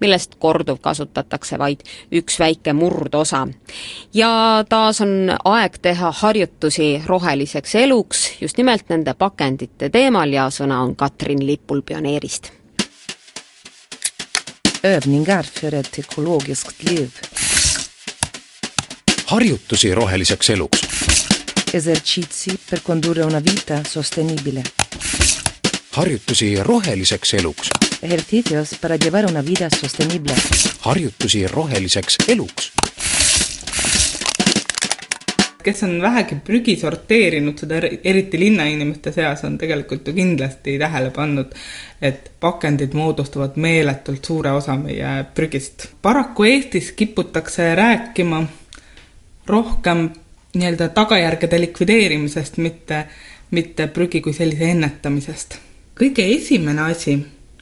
[0.00, 3.46] millest korduvkasutatakse vaid üks väike murdosa.
[4.14, 9.14] ja taas on aeg teha harjutusi roheliseks eluks, just nimelt nende
[9.54, 12.52] pakendite teemal ja sõna on Katrin Lipul Pioneerist.
[14.82, 17.10] Övningar för ett ekologiskt liv.
[19.26, 20.80] harjutusi roheliseks eluks.
[21.72, 24.62] Esercizi per condurre una vita sostenibile.
[25.90, 27.68] harjutusi roheliseks eluks.
[28.02, 30.34] Ejercicios para llevar una vida sostenible.
[30.80, 32.72] harjutusi roheliseks eluks
[35.64, 41.54] kes on vähegi prügi sorteerinud, seda eriti linnainimeste seas, on tegelikult ju kindlasti tähele pannud,
[42.02, 45.88] et pakendid moodustavad meeletult suure osa meie prügist.
[46.02, 48.44] paraku Eestis kiputakse rääkima
[49.46, 50.08] rohkem
[50.54, 53.04] nii-öelda tagajärgede likvideerimisest, mitte,
[53.50, 55.58] mitte prügi kui sellise ennetamisest.
[56.00, 57.18] kõige esimene asi,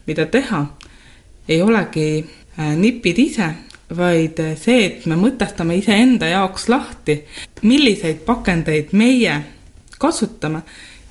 [0.06, 0.66] mida teha,
[1.48, 2.24] ei olegi
[2.58, 3.48] äh, nipid ise,
[3.96, 7.18] vaid see, et me mõtestame iseenda jaoks lahti,
[7.62, 9.36] milliseid pakendeid meie
[10.02, 10.62] kasutame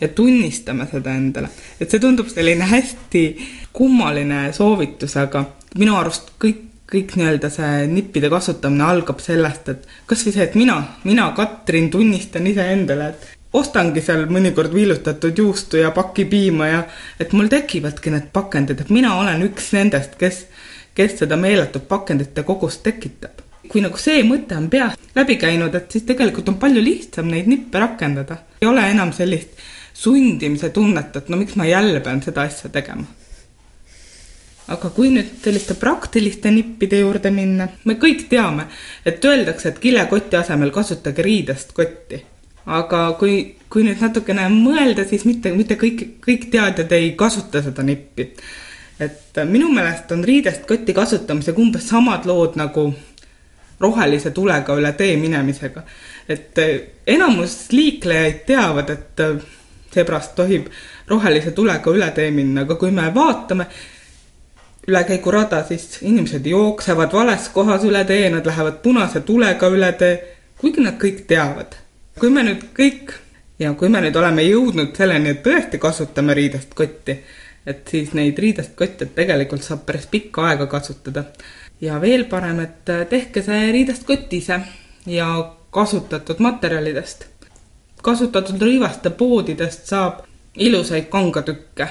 [0.02, 1.50] ja tunnistame seda endale.
[1.80, 3.24] et see tundub selline hästi
[3.74, 5.46] kummaline soovitus, aga
[5.80, 10.58] minu arust kõik, kõik nii-öelda see nippide kasutamine algab sellest, et kas või see, et
[10.60, 16.82] mina, mina, Katrin, tunnistan iseendale, et ostangi seal mõnikord viilutatud juustu ja paki piima ja
[17.20, 20.46] et mul tekivadki need pakendid, et mina olen üks nendest, kes
[20.96, 23.40] kes seda meeletut pakendite kogust tekitab.
[23.72, 27.48] kui nagu see mõte on peas läbi käinud, et siis tegelikult on palju lihtsam neid
[27.48, 28.38] nippe rakendada.
[28.62, 29.60] ei ole enam sellist
[29.94, 33.06] sundimise tunnet, et no miks ma jälle pean seda asja tegema.
[34.68, 38.68] aga kui nüüd selliste praktiliste nippide juurde minna, me kõik teame,
[39.06, 42.20] et öeldakse, et kilekoti asemel kasutage riidest kotti.
[42.66, 47.84] aga kui, kui nüüd natukene mõelda, siis mitte, mitte kõik, kõik teadjad ei kasuta seda
[47.84, 48.34] nippi
[49.02, 52.92] et minu meelest on riidest kotti kasutamisega umbes samad lood nagu
[53.82, 55.84] rohelise tulega üle tee minemisega.
[56.30, 56.60] et
[57.08, 59.24] enamus liiklejaid teavad, et
[59.94, 60.68] seepärast tohib
[61.08, 63.66] rohelise tulega üle tee minna, aga kui me vaatame
[64.88, 70.16] ülekäigurada, siis inimesed jooksevad vales kohas üle tee, nad lähevad punase tulega üle tee,
[70.62, 71.76] kuigi nad kõik teavad.
[72.20, 73.14] kui me nüüd kõik
[73.60, 77.18] ja kui me nüüd oleme jõudnud selleni, et tõesti kasutame riidest kotti
[77.66, 81.24] et siis neid riidest kotte tegelikult saab päris pikka aega kasutada.
[81.82, 84.60] ja veel parem, et tehke see riidest kott ise
[85.06, 85.28] ja
[85.72, 87.26] kasutatud materjalidest.
[88.02, 90.24] kasutatud rõivaste poodidest saab
[90.56, 91.88] ilusaid kangatükke.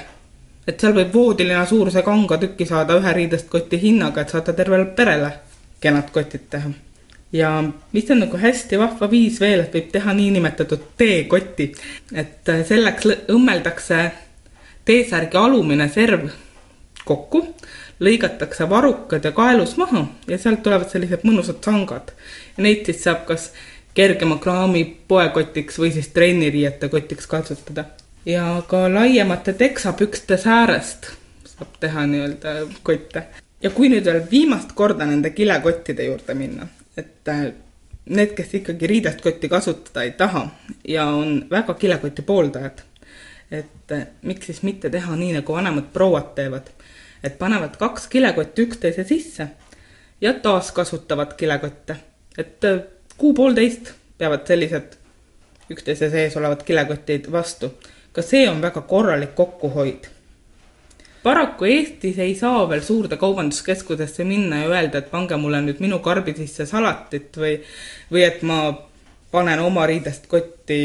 [0.67, 5.33] et seal võib voodilina suuruse kangatüki saada ühe riidest koti hinnaga, et saate tervele perele
[5.81, 6.71] kenad kotid teha
[7.33, 11.71] ja mis on nagu hästi vahva viis veel, et võib teha niinimetatud teekoti,
[12.13, 14.01] et selleks õmmeldakse
[14.85, 16.29] T-särgi alumine serv
[17.05, 17.43] kokku,
[18.01, 22.11] lõigatakse varrukad ja kaelus maha ja sealt tulevad sellised mõnusad sangad.
[22.57, 23.51] neid siis saab kas
[23.93, 27.85] kergema kraami poekotiks või siis trenniriiete kotiks kasutada.
[28.25, 31.11] ja ka laiemate teksapükste säärest
[31.45, 33.23] saab teha nii-öelda kotte.
[33.61, 36.67] ja kui nüüd veel viimast korda nende kilekottide juurde minna,
[36.97, 37.51] et äh,
[38.05, 40.47] need, kes ikkagi riidest kotti kasutada ei taha
[40.87, 42.81] ja on väga kilekoti pooldajad
[43.51, 46.71] et eh, miks siis mitte teha nii, nagu vanemad prouad teevad.
[47.23, 49.47] et panevad kaks kilekotti üksteise sisse
[50.21, 51.95] ja taaskasutavad kilekotte.
[52.37, 52.79] et eh,
[53.17, 54.97] kuu-poolteist peavad sellised
[55.71, 57.73] üksteise sees olevad kilekotid vastu.
[58.13, 60.07] ka see on väga korralik kokkuhoid.
[61.23, 65.99] paraku Eestis ei saa veel suurde kaubanduskeskustesse minna ja öelda, et pange mulle nüüd minu
[65.99, 67.59] karbi sisse salatit või,
[68.11, 68.73] või et ma
[69.31, 70.79] panen oma riidest kotti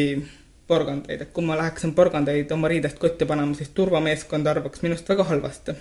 [0.66, 5.24] porgandeid, et kui ma läheksin porgandeid oma riidest kotti panema, siis turvameeskond arvaks minust väga
[5.24, 5.72] halvasti.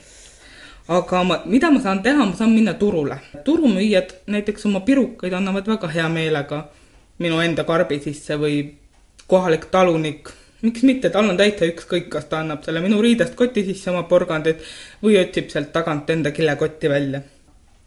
[0.88, 3.20] aga ma, mida ma saan teha, ma saan minna turule.
[3.44, 6.68] turumüüjad näiteks oma pirukaid annavad väga hea meelega
[7.18, 8.76] minu enda karbi sisse või
[9.28, 10.30] kohalik talunik,
[10.62, 14.04] miks mitte, tal on täitsa ükskõik, kas ta annab selle minu riidest koti sisse oma
[14.04, 14.62] porgandid
[15.02, 17.22] või otsib sealt tagant enda kilekotti välja.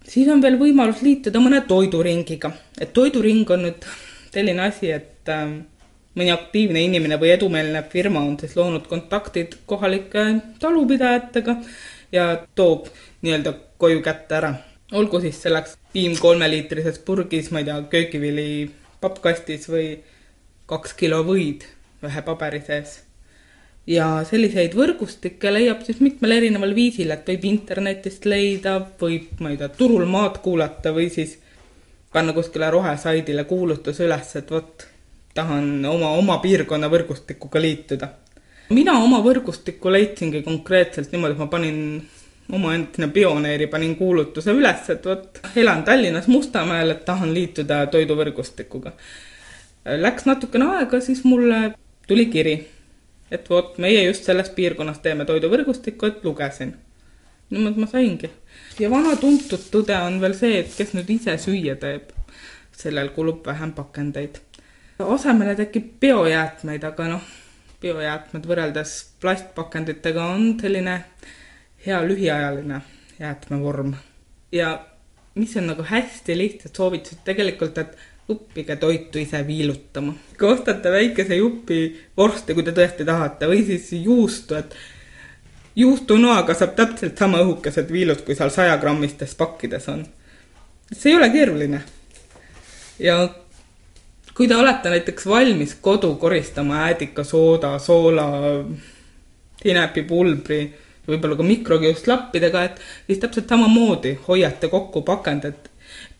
[0.08, 3.90] siis on veel võimalus liituda mõne toiduringiga, et toiduring on nüüd
[4.32, 5.60] selline asi, et äh,
[6.18, 10.24] mõni aktiivne inimene või edumeelne firma on siis loonud kontaktid kohalike
[10.60, 11.56] talupidajatega
[12.12, 12.88] ja toob
[13.22, 14.54] nii-öelda koju kätte ära.
[14.92, 19.98] olgu siis selleks piim kolmeliitrises purgis, ma ei tea, köögivili pappkastis või
[20.66, 21.66] kaks kilo võid
[22.04, 23.02] ühe paberi sees.
[23.86, 29.60] ja selliseid võrgustikke leiab siis mitmel erineval viisil, et võib internetist leida, võib, ma ei
[29.60, 31.38] tea, turul maad kuulata või siis
[32.12, 34.84] panna kuskile rohesaidile kuulutuse üles, et vot,
[35.38, 38.08] tahan oma, oma piirkonna võrgustikuga liituda.
[38.74, 41.78] mina oma võrgustikku leidsingi konkreetselt niimoodi, et ma panin
[42.52, 48.92] oma endine pioneeri, panin kuulutuse üles, et vot, elan Tallinnas Mustamäel, et tahan liituda toiduvõrgustikuga.
[50.04, 51.70] Läks natukene aega, siis mulle
[52.08, 52.56] tuli kiri
[53.30, 56.74] et vot, meie just selles piirkonnas teeme toiduvõrgustikku, et lugesin.
[57.50, 58.30] niimoodi ma saingi.
[58.78, 62.12] ja vana tuntud tõde on veel see, et kes nüüd ise süüa teeb,
[62.72, 64.40] sellel kulub vähem pakendeid.
[64.98, 67.26] Asemele tekib biojäätmeid, aga noh,
[67.82, 70.98] biojäätmed võrreldes plastpakenditega on selline
[71.86, 72.80] hea lühiajaline
[73.20, 73.94] jäätmevorm.
[74.52, 74.86] ja
[75.34, 77.96] mis on nagu hästi lihtsad soovitused tegelikult, et
[78.28, 80.14] õppige toitu ise viilutama.
[80.38, 84.74] kui ostate väikese jupi vorsti, kui te tõesti tahate, või siis juustu, et
[85.76, 90.06] juustunoaga saab täpselt sama õhukesed viilud, kui seal sajagrammistes pakkides on.
[90.92, 91.82] see ei ole keeruline.
[92.98, 93.28] ja
[94.38, 98.28] kui te olete näiteks valmis kodu koristama äädikasooda, soola,
[99.64, 100.60] hinepipulbri,
[101.08, 102.78] võib-olla ka mikrokiuslappidega, et
[103.08, 105.68] siis täpselt samamoodi hoiate kokku pakendit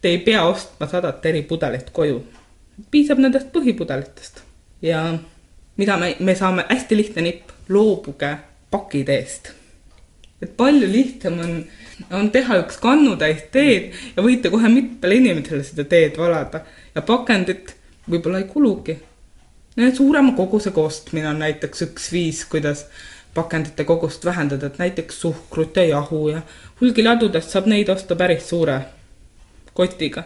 [0.01, 2.23] Te ei pea ostma sadat eri pudelit koju.
[2.91, 4.43] piisab nendest põhipudelitest.
[4.83, 5.19] ja
[5.77, 8.37] mida me, me saame, hästi lihtne nipp, loobuge
[8.71, 9.51] pakiteest.
[10.43, 11.65] et palju lihtsam on,
[12.13, 16.63] on teha üks kannutäis teed ja võite kohe mitmele inimesele seda teed valada
[16.95, 17.75] ja pakendit
[18.11, 18.99] võib-olla ei kulugi.
[19.95, 22.87] suurema kogusega ostmine on näiteks üks viis, kuidas
[23.35, 26.43] pakendite kogust vähendada, et näiteks suhkrut ja jahu ja
[26.81, 28.81] hulgiladudest saab neid osta päris suure
[29.75, 30.23] kotiga.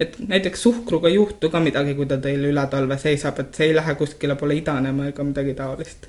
[0.00, 3.66] et näiteks suhkruga ei juhtu ka midagi, kui ta teil üle talve seisab, et see
[3.66, 6.06] ei lähe kuskile, pole idanema ega midagi taolist.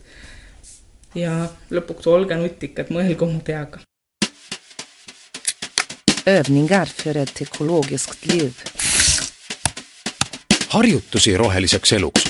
[1.15, 3.79] ja lõpuks olge nutikad, mõelge oma peaga.
[6.25, 8.80] Övningar för ett ekologiskt liv.
[10.73, 12.23] Harjutusi roheliseks eluks.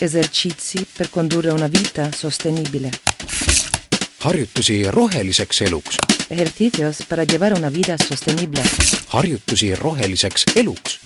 [0.00, 2.90] Esercizi per condurre una vita sostenibile.
[4.24, 5.96] harjutusi roheliseks eluks
[6.30, 8.62] Ejercicios para llevar una vida sostenible.
[9.12, 10.98] harjutusi roheliseks eluks.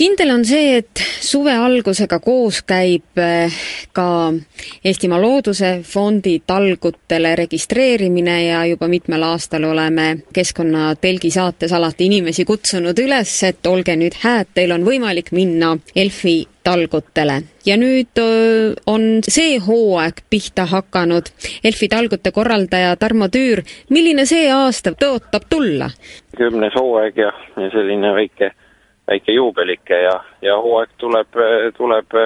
[0.00, 3.56] Kindel on see, et suve algusega koos käib eh,
[3.92, 4.32] ka
[4.84, 12.98] Eestimaa Looduse Fondi talgutele registreerimine ja juba mitmel aastal oleme Keskkonnatelgi saates alati inimesi kutsunud
[13.02, 17.36] üles, et olge nüüd hääd, teil on võimalik minna Elfi talgutele
[17.68, 18.20] ja nüüd
[18.88, 21.28] on see hooaeg pihta hakanud.
[21.64, 23.60] Elfi talgute korraldaja Tarmo Tüür,
[23.92, 25.92] milline see aasta tõotab tulla?
[26.40, 28.52] kümnes hooaeg ja, ja selline väike,
[29.10, 31.40] väike juubelike ja, ja hooaeg tuleb,
[31.76, 32.16] tuleb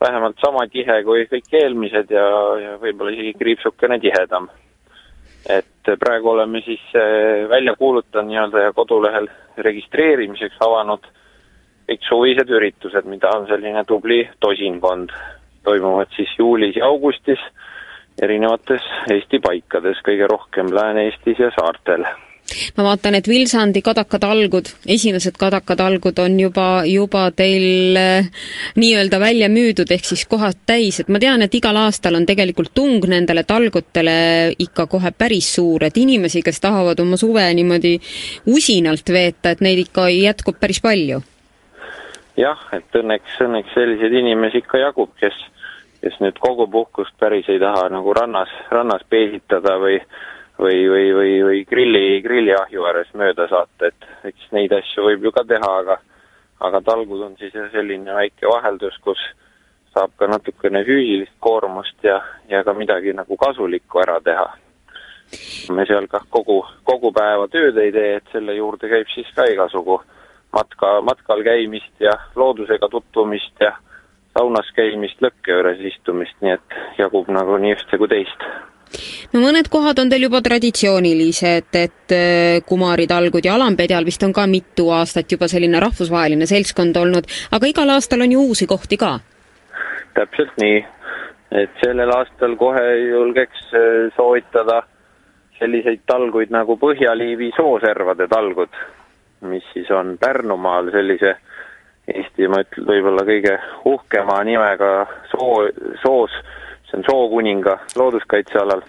[0.00, 2.26] vähemalt sama tihe kui kõik eelmised ja,
[2.60, 4.48] ja võib-olla isegi kriipsukene tihedam.
[5.50, 6.80] et praegu oleme siis
[7.48, 11.04] välja kuulutanud nii-öelda ja kodulehel registreerimiseks avanud
[11.88, 15.12] kõik suvised üritused, mida on selline tubli tosinkond,
[15.64, 17.40] toimuvad siis juulis ja augustis
[18.22, 22.06] erinevates Eesti paikades, kõige rohkem Lääne-Eestis ja saartel
[22.76, 28.28] ma vaatan, et Vilsandi kadakatalgud, esimesed kadakatalgud on juba, juba teil äh,
[28.80, 32.74] nii-öelda välja müüdud, ehk siis kohad täis, et ma tean, et igal aastal on tegelikult
[32.74, 34.16] tung nendele talgutele
[34.58, 37.96] ikka kohe päris suur, et inimesi, kes tahavad oma suve niimoodi
[38.52, 41.22] usinalt veeta, et neid ikka jätkub päris palju.
[42.36, 45.36] Jah, et õnneks, õnneks selliseid inimesi ikka jagub, kes,
[46.02, 50.00] kes nüüd kogu puhkust päris ei taha nagu rannas, rannas peesitada või
[50.58, 55.32] või, või, või, või grilli, grilliahju ääres mööda saata, et eks neid asju võib ju
[55.34, 55.98] ka teha, aga
[56.64, 59.20] aga talgud on siis selline väike vaheldus, kus
[59.94, 64.46] saab ka natukene füüsilist koormust ja, ja ka midagi nagu kasulikku ära teha.
[65.70, 69.46] me seal kah kogu, kogu päeva tööd ei tee, et selle juurde käib siis ka
[69.50, 70.00] igasugu
[70.52, 73.72] matka, matkal käimist ja loodusega tutvumist ja
[74.38, 78.46] saunas käimist, lõkke juures istumist, nii et jagub nagu nii ühte kui teist
[79.32, 84.46] no mõned kohad on teil juba traditsioonilised, et äh, kumaritalgud ja Alampedjal vist on ka
[84.50, 89.18] mitu aastat juba selline rahvusvaheline seltskond olnud, aga igal aastal on ju uusi kohti ka?
[90.14, 90.82] täpselt nii,
[91.62, 94.82] et sellel aastal kohe julgeks äh, soovitada
[95.58, 98.74] selliseid talguid nagu Põhjaliivi sooservade talgud
[99.44, 101.36] mis siis on Pärnumaal sellise
[102.14, 103.54] Eesti, ma ütlen, võib-olla kõige
[103.88, 104.90] uhkema nimega
[105.30, 105.62] soo,
[106.02, 106.34] soos,
[106.94, 108.82] see on Sookuninga looduskaitsealal,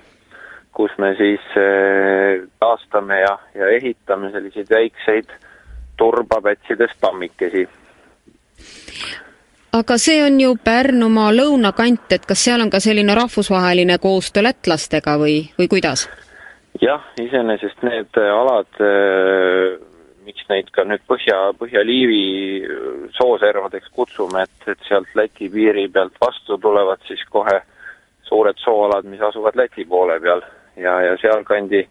[0.74, 5.26] kus me siis eh, taastame ja, ja ehitame selliseid väikseid
[5.98, 7.68] turbapätsidest tammikesi.
[9.74, 15.18] aga see on ju Pärnumaa lõunakant, et kas seal on ka selline rahvusvaheline koostöö lätlastega
[15.18, 16.10] või, või kuidas?
[16.82, 18.82] jah, iseenesest need alad,
[20.26, 22.68] miks neid ka nüüd Põhja, Põhja-Liivi
[23.16, 27.62] sooservadeks kutsume, et, et sealt Läti piiri pealt vastu tulevad siis kohe
[28.30, 30.44] suured sooalad, mis asuvad Läti poole peal
[30.76, 31.86] ja, ja sealkandi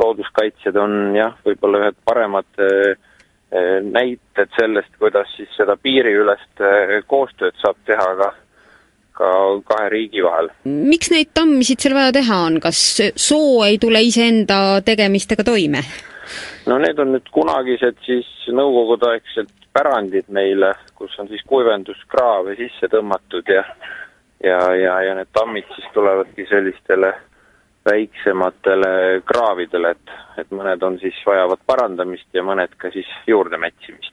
[0.00, 2.94] looduskaitsjad on jah, võib-olla ühed paremad äh,
[3.82, 6.62] näited sellest, kuidas siis seda piiriülest
[7.10, 8.28] koostööd saab teha ka,
[9.18, 9.30] ka
[9.72, 10.52] kahe riigi vahel.
[10.64, 12.78] miks neid tammisid seal vaja teha on, kas
[13.16, 15.82] soo ei tule iseenda tegemistega toime?
[16.70, 23.50] no need on nüüd kunagised siis nõukogudeaegsed pärandid meile, kus on siis kuivenduskraave sisse tõmmatud
[23.50, 23.64] ja
[24.44, 27.14] ja, ja, ja need tammid siis tulevadki sellistele
[27.84, 30.10] väiksematele kraavidele, et,
[30.42, 34.12] et mõned on siis, vajavad parandamist ja mõned ka siis juurde mätsimist.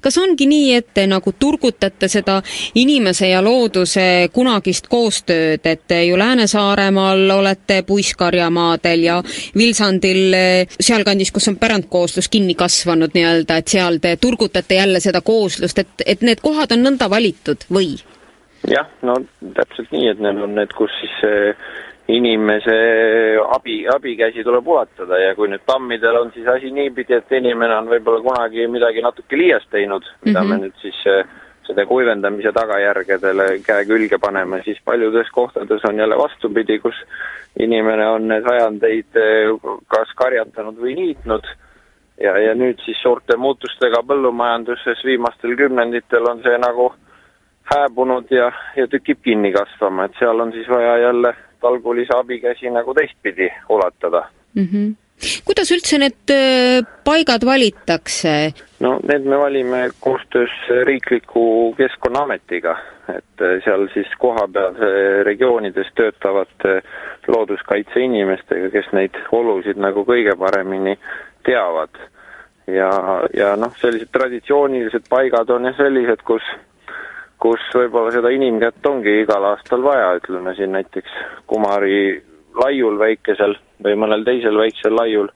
[0.00, 2.38] kas ongi nii, et te nagu turgutate seda
[2.80, 9.18] inimese ja looduse kunagist koostööd, et ju Lääne-Saaremaal olete puiskarjamaadel ja
[9.56, 10.38] Vilsandil
[10.80, 16.06] sealkandis, kus on pärandkooslus kinni kasvanud nii-öelda, et seal te turgutate jälle seda kooslust, et,
[16.06, 17.92] et need kohad on nõnda valitud või?
[18.70, 19.16] Jah, no
[19.54, 21.16] täpselt nii, et need on need, kus siis
[22.08, 22.76] inimese
[23.54, 27.90] abi, abikäsi tuleb ulatada ja kui nüüd tammidel on siis asi niipidi, et inimene on
[27.92, 30.58] võib-olla kunagi midagi natuke liiast teinud, mida mm -hmm.
[30.58, 31.24] me nüüd siis eh,
[31.66, 36.94] seda kuivendamise tagajärgedele käe külge paneme, siis paljudes kohtades on jälle vastupidi, kus
[37.58, 39.54] inimene on sajandeid eh,
[39.88, 41.46] kas karjatanud või niitnud
[42.20, 46.92] ja, ja nüüd siis suurte muutustega põllumajanduses viimastel kümnenditel on see nagu
[47.64, 52.94] hääbunud ja, ja tükib kinni kasvama, et seal on siis vaja jälle talgulise abikäsi nagu
[52.94, 54.68] teistpidi ulatada mm.
[54.72, 54.94] -hmm
[55.46, 56.32] kuidas üldse need
[57.04, 58.52] paigad valitakse?
[58.80, 60.50] no need me valime koostöös
[60.84, 62.76] Riikliku Keskkonnaametiga,
[63.16, 64.74] et seal siis kohapeal
[65.22, 66.80] regioonides töötavate
[67.28, 70.98] looduskaitseinimestega, kes neid olusid nagu kõige paremini
[71.46, 72.02] teavad.
[72.66, 72.90] ja,
[73.36, 76.42] ja noh, sellised traditsioonilised paigad on jah sellised, kus
[77.42, 81.14] kus võib-olla seda inimkätt ongi igal aastal vaja, ütleme siin näiteks
[81.50, 82.22] Kumari
[82.62, 85.30] laiul väikesel või mõnel teisel väiksel laiul,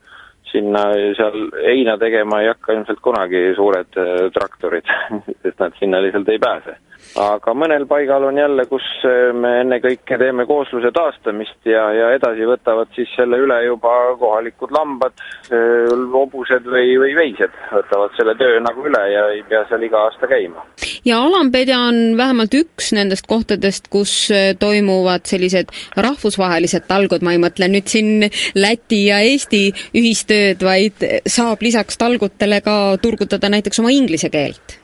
[0.52, 0.84] sinna
[1.18, 4.86] seal heina tegema ei hakka ilmselt kunagi suured äh, traktorid
[5.42, 6.76] sest nad sinna lihtsalt ei pääse
[7.16, 12.46] aga mõnel paigal on jälle, kus eh, me ennekõike teeme koosluse taastamist ja, ja edasi
[12.48, 15.16] võtavad siis selle üle juba kohalikud lambad,
[15.50, 17.54] eh, hobused või, või veised.
[17.72, 20.64] Võtavad selle töö nagu üle ja ei pea seal iga aasta käima.
[21.04, 27.42] ja Alampedja on vähemalt üks nendest kohtadest, kus eh, toimuvad sellised rahvusvahelised talgud, ma ei
[27.42, 33.94] mõtle nüüd siin Läti ja Eesti ühistööd, vaid saab lisaks talgutele ka turgutada näiteks oma
[33.94, 34.80] inglise keelt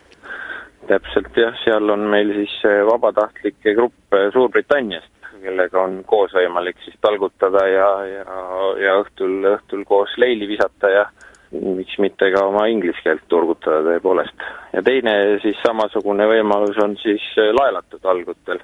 [0.92, 2.54] täpselt jah, seal on meil siis
[2.88, 5.12] vabatahtlike grupp Suurbritanniast,
[5.42, 8.40] kellega on koos võimalik siis talgutada ja, ja,
[8.82, 11.06] ja õhtul, õhtul koos leili visata ja
[11.52, 14.44] miks mitte ka oma inglise keelt turgutada tõepoolest.
[14.72, 18.60] ja teine siis samasugune võimalus on siis laelata talgutel.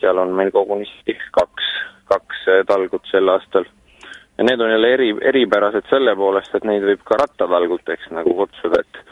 [0.00, 1.70] seal on meil koguni siis kaks,
[2.08, 3.64] kaks talgut sel aastal.
[4.38, 8.80] ja need on jälle eri, eripärased selle poolest, et neid võib ka rattatalguteks nagu kutsuda,
[8.80, 9.09] et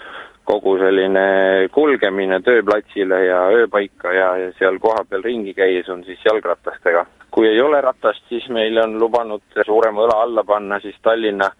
[0.48, 7.06] kogu selline kulgemine tööplatsile ja ööpaika ja, ja seal kohapeal ringi käies on siis jalgratastega.
[7.30, 11.50] kui ei ole ratast, siis meil on lubanud suurema õla alla panna siis Tallinna,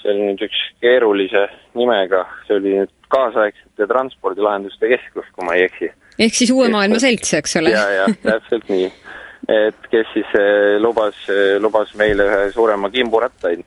[0.00, 1.46] see oli nüüd üks keerulise
[1.78, 5.92] nimega, see oli nüüd kaasaegsete transpordilahenduste keskus, kui ma ei eksi.
[6.18, 7.74] ehk siis uue maailma selts, eks ole?
[7.76, 8.88] ja, ja täpselt nii.
[9.48, 13.64] Et kes siis eh, lubas, eh, lubas meile ühe suurema kimburattaid.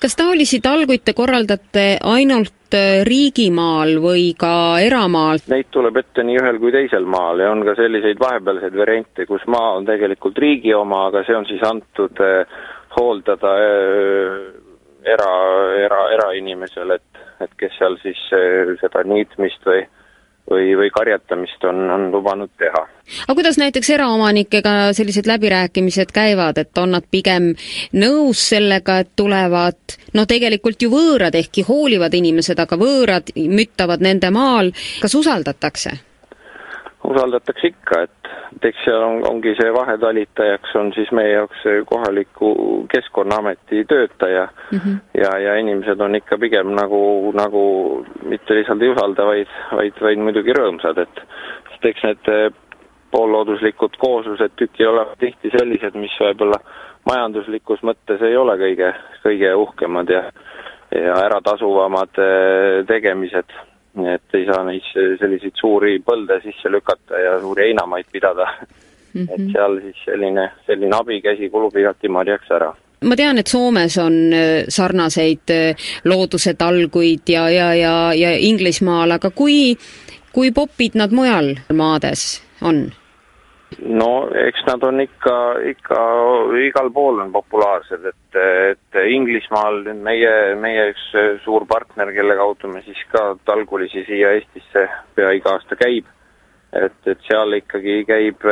[0.00, 5.38] kas taolisi talguid te korraldate ainult Äh, riigimaal või ka eramaal?
[5.52, 9.44] Neid tuleb ette nii ühel kui teisel maal ja on ka selliseid vahepealseid variante, kus
[9.46, 12.56] maa on tegelikult riigi oma, aga see on siis antud eh,
[12.96, 14.34] hooldada eh,
[15.14, 15.30] era,
[15.84, 19.84] era, erainimesele, et, et kes seal siis eh, seda niitmist või
[20.50, 22.82] või, või karjatamist on, on lubanud teha.
[23.26, 27.52] aga kuidas näiteks eraomanikega sellised läbirääkimised käivad, et on nad pigem
[27.92, 34.30] nõus sellega, et tulevad no tegelikult ju võõrad, ehkki hoolivad inimesed, aga võõrad müttavad nende
[34.30, 34.72] maal,
[35.02, 35.98] kas usaldatakse?
[37.10, 42.50] Usaldatakse ikka, et eks seal on, ongi see vahetalitajaks on siis meie jaoks kohaliku
[42.92, 44.96] Keskkonnaameti töötaja mm -hmm.
[45.22, 47.62] ja, ja inimesed on ikka pigem nagu, nagu
[48.22, 51.22] mitte lihtsalt ei usalda, vaid, vaid, vaid muidugi rõõmsad, et
[51.70, 52.50] sest eks need eh,
[53.10, 56.60] poollooduslikud kooslused tükil olevat tihti sellised, mis võib-olla
[57.06, 60.30] majanduslikus mõttes ei ole kõige, kõige uhkemad ja
[60.94, 63.50] ja äratasuvamad eh, tegemised
[64.14, 68.46] et ei saa neis selliseid suuri põlde sisse lükata ja suuri heinamaid pidada
[69.14, 69.22] mm.
[69.22, 69.34] -hmm.
[69.34, 72.74] et seal siis selline, selline abikäsi kulub igati marjaks ära
[73.04, 79.10] ma tean, et Soomes on äh, sarnaseid äh, looduse talguid ja, ja, ja, ja Inglismaal,
[79.10, 79.76] aga kui,
[80.32, 82.92] kui popid nad mujal maades on?
[83.82, 84.10] No
[84.46, 85.36] eks nad on ikka,
[85.72, 86.00] ikka
[86.64, 88.38] igal pool on populaarsed, et,
[88.70, 91.06] et Inglismaal nüüd meie, meie üks
[91.44, 96.08] suur partner, kelle kaudu me siis ka talgulisi siia Eestisse pea iga aasta käib,
[96.72, 98.46] et, et seal ikkagi käib,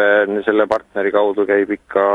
[0.46, 2.06] selle partneri kaudu käib ikka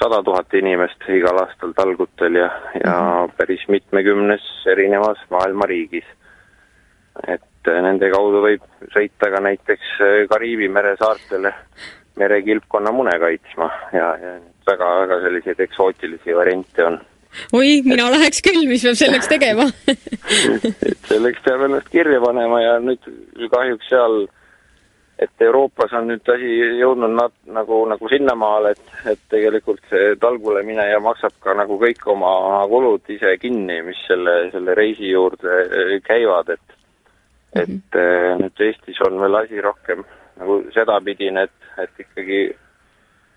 [0.00, 2.50] sada tuhat inimest igal aastal talgutel ja,
[2.80, 3.36] ja -hmm.
[3.36, 6.04] päris mitmekümnes erinevas maailma riigis.
[7.28, 9.94] et nende kaudu võib sõita ka näiteks
[10.28, 11.54] Kariibi mere saartele
[12.16, 14.32] merekilpkonna mune kaitsma ja, ja
[14.66, 16.98] väga-väga selliseid eksootilisi variante on.
[17.52, 19.68] oi, mina läheks küll, mis peab selleks tegema
[20.90, 23.06] et selleks peab ennast kirja panema ja nüüd
[23.52, 24.24] kahjuks seal,
[25.22, 30.64] et Euroopas on nüüd asi jõudnud nat-, nagu, nagu sinnamaale, et, et tegelikult see talgule
[30.66, 36.56] mineja maksab ka nagu kõik oma kulud ise kinni, mis selle, selle reisi juurde käivad,
[36.56, 36.72] et
[37.56, 38.40] et mm -hmm.
[38.42, 40.02] nüüd Eestis on veel asi rohkem
[40.36, 42.40] nagu sedapidine, et, et ikkagi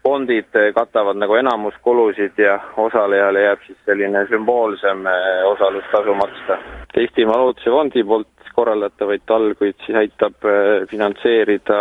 [0.04, 6.58] fondid katavad nagu enamuskulusid ja osalejale jääb siis selline sümboolsem eh, osalustasu maksta.
[6.98, 11.80] Eestimaa Looduse Fondi poolt korraldatavaid talguid siis aitab eh, finantseerida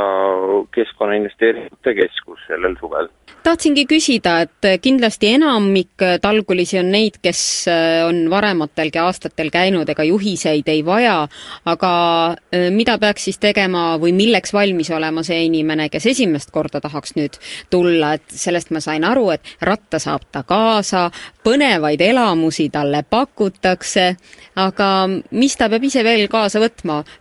[0.74, 3.10] Keskkonnainvesteeringute Keskus sellel suvel.
[3.42, 10.04] Tahtsingi küsida, et kindlasti enamik talgulisi on neid, kes äh, on varematelgi aastatel käinud, ega
[10.04, 11.22] juhiseid ei vaja,
[11.70, 11.92] aga
[12.34, 17.14] äh, mida peaks siis tegema või milleks valmis olema see inimene, kes esimest korda tahaks
[17.16, 17.38] nüüd
[17.70, 21.06] tulla, et sellest ma sain aru, et ratta saab ta kaasa,
[21.46, 24.10] põnevaid elamusi talle pakutakse,
[24.58, 24.90] aga
[25.30, 26.67] mis ta peab ise veel kaasa võtma,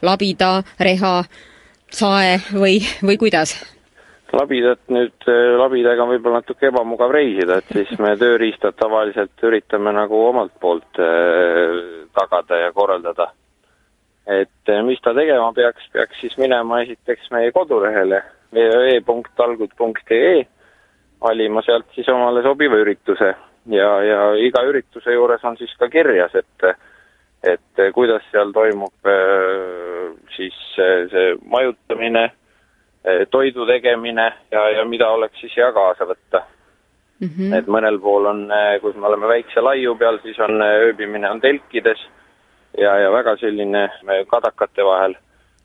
[0.02, 1.24] labida, reha,
[1.91, 3.56] sae või, või kuidas?
[4.34, 9.93] labidat nüüd, äh, labidaga on võib-olla natuke ebamugav reisida, et siis me tööriistad tavaliselt üritame
[9.95, 11.78] nagu omalt poolt äh,
[12.18, 13.32] tagada ja korraldada.
[14.28, 18.22] et äh, mis ta tegema peaks, peaks siis minema esiteks meie kodulehele
[18.52, 20.48] www.talgud.ee,
[21.22, 23.36] valima sealt siis omale sobiva ürituse
[23.72, 26.70] ja, ja iga ürituse juures on siis ka kirjas, et
[27.43, 29.11] et kuidas seal toimub
[30.35, 32.29] siis see majutamine
[33.07, 36.41] Eh, toidu tegemine ja, ja mida oleks siis hea kaasa võtta
[37.19, 37.29] mm.
[37.29, 37.53] -hmm.
[37.55, 41.29] et mõnel pool on, eh, kus me oleme väikse laiu peal, siis on eh, ööbimine
[41.29, 42.01] on telkides
[42.77, 43.85] ja, ja väga selline
[44.27, 45.15] kadakate vahel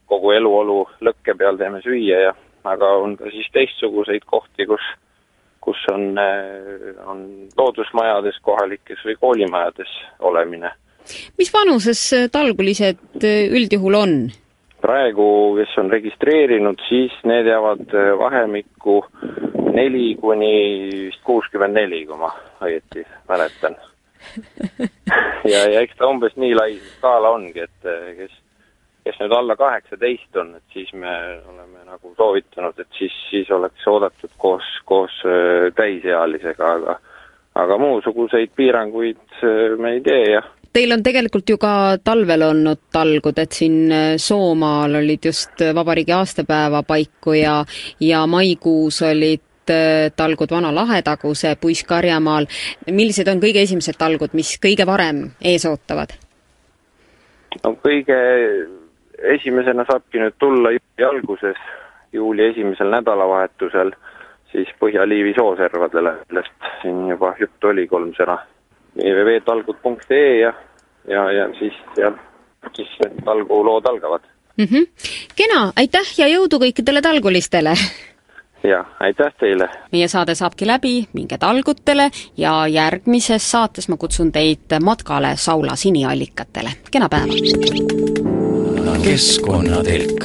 [0.07, 4.87] kogu eluolu lõkke peal teeme süüa ja aga on ka siis teistsuguseid kohti, kus
[5.61, 6.19] kus on,
[7.07, 10.71] on loodusmajades kohalikes või koolimajades olemine.
[11.39, 14.17] Mis vanuses talgulised üldjuhul on?
[14.83, 15.27] praegu,
[15.59, 18.99] kes on registreerinud, siis need jäävad äh, vahemikku
[19.73, 20.55] neli kuni
[21.09, 22.33] vist kuuskümmend neli, kui ma
[22.65, 23.79] õieti mäletan.
[25.53, 28.35] ja, ja eks ta umbes nii lai skaala ongi, et äh, kes,
[29.07, 31.15] kes nüüd alla kaheksateist on, et siis me
[31.53, 36.99] oleme nagu soovitanud, et siis, siis oleks oodatud koos, koos äh, täisealisega, aga
[37.53, 39.43] aga musuguseid piiranguid
[39.77, 40.41] me ei tee ja
[40.73, 45.75] Teil on tegelikult ju ka talvel olnud talgud, et siin äh, Soomaal olid just äh,
[45.77, 47.59] vabariigi aastapäeva paiku ja,
[48.01, 52.49] ja maikuus olid äh, talgud Vana Lahetaguse Puisk-Karjamaal.
[52.91, 56.17] millised on kõige esimesed talgud, mis kõige varem ees ootavad?
[57.65, 58.17] no kõige
[59.37, 61.61] esimesena saabki nüüd tulla juuli alguses,
[62.17, 63.93] juuli esimesel nädalavahetusel
[64.53, 68.41] siis Põhja-Liivi sooservadele, millest siin juba juttu oli, kolm sõna
[68.97, 70.53] www.talgud.ee ja,
[71.09, 72.17] ja, ja siis sealt
[72.77, 72.89] siis
[73.25, 74.21] talgulood algavad
[74.57, 74.65] mm.
[74.65, 74.87] -hmm.
[75.37, 77.75] kena, aitäh ja jõudu kõikidele talgulistele!
[78.65, 79.69] ja aitäh teile!
[79.93, 86.71] meie saade saabki läbi, minge talgutele ja järgmises saates ma kutsun teid matkale Saula siniallikatele.
[86.91, 87.33] kena päeva!
[89.03, 90.25] keskkonnatelk.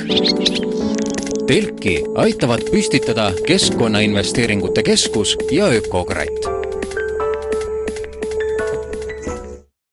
[1.48, 6.58] telki aitavad püstitada Keskkonnainvesteeringute Keskus ja Ökokratt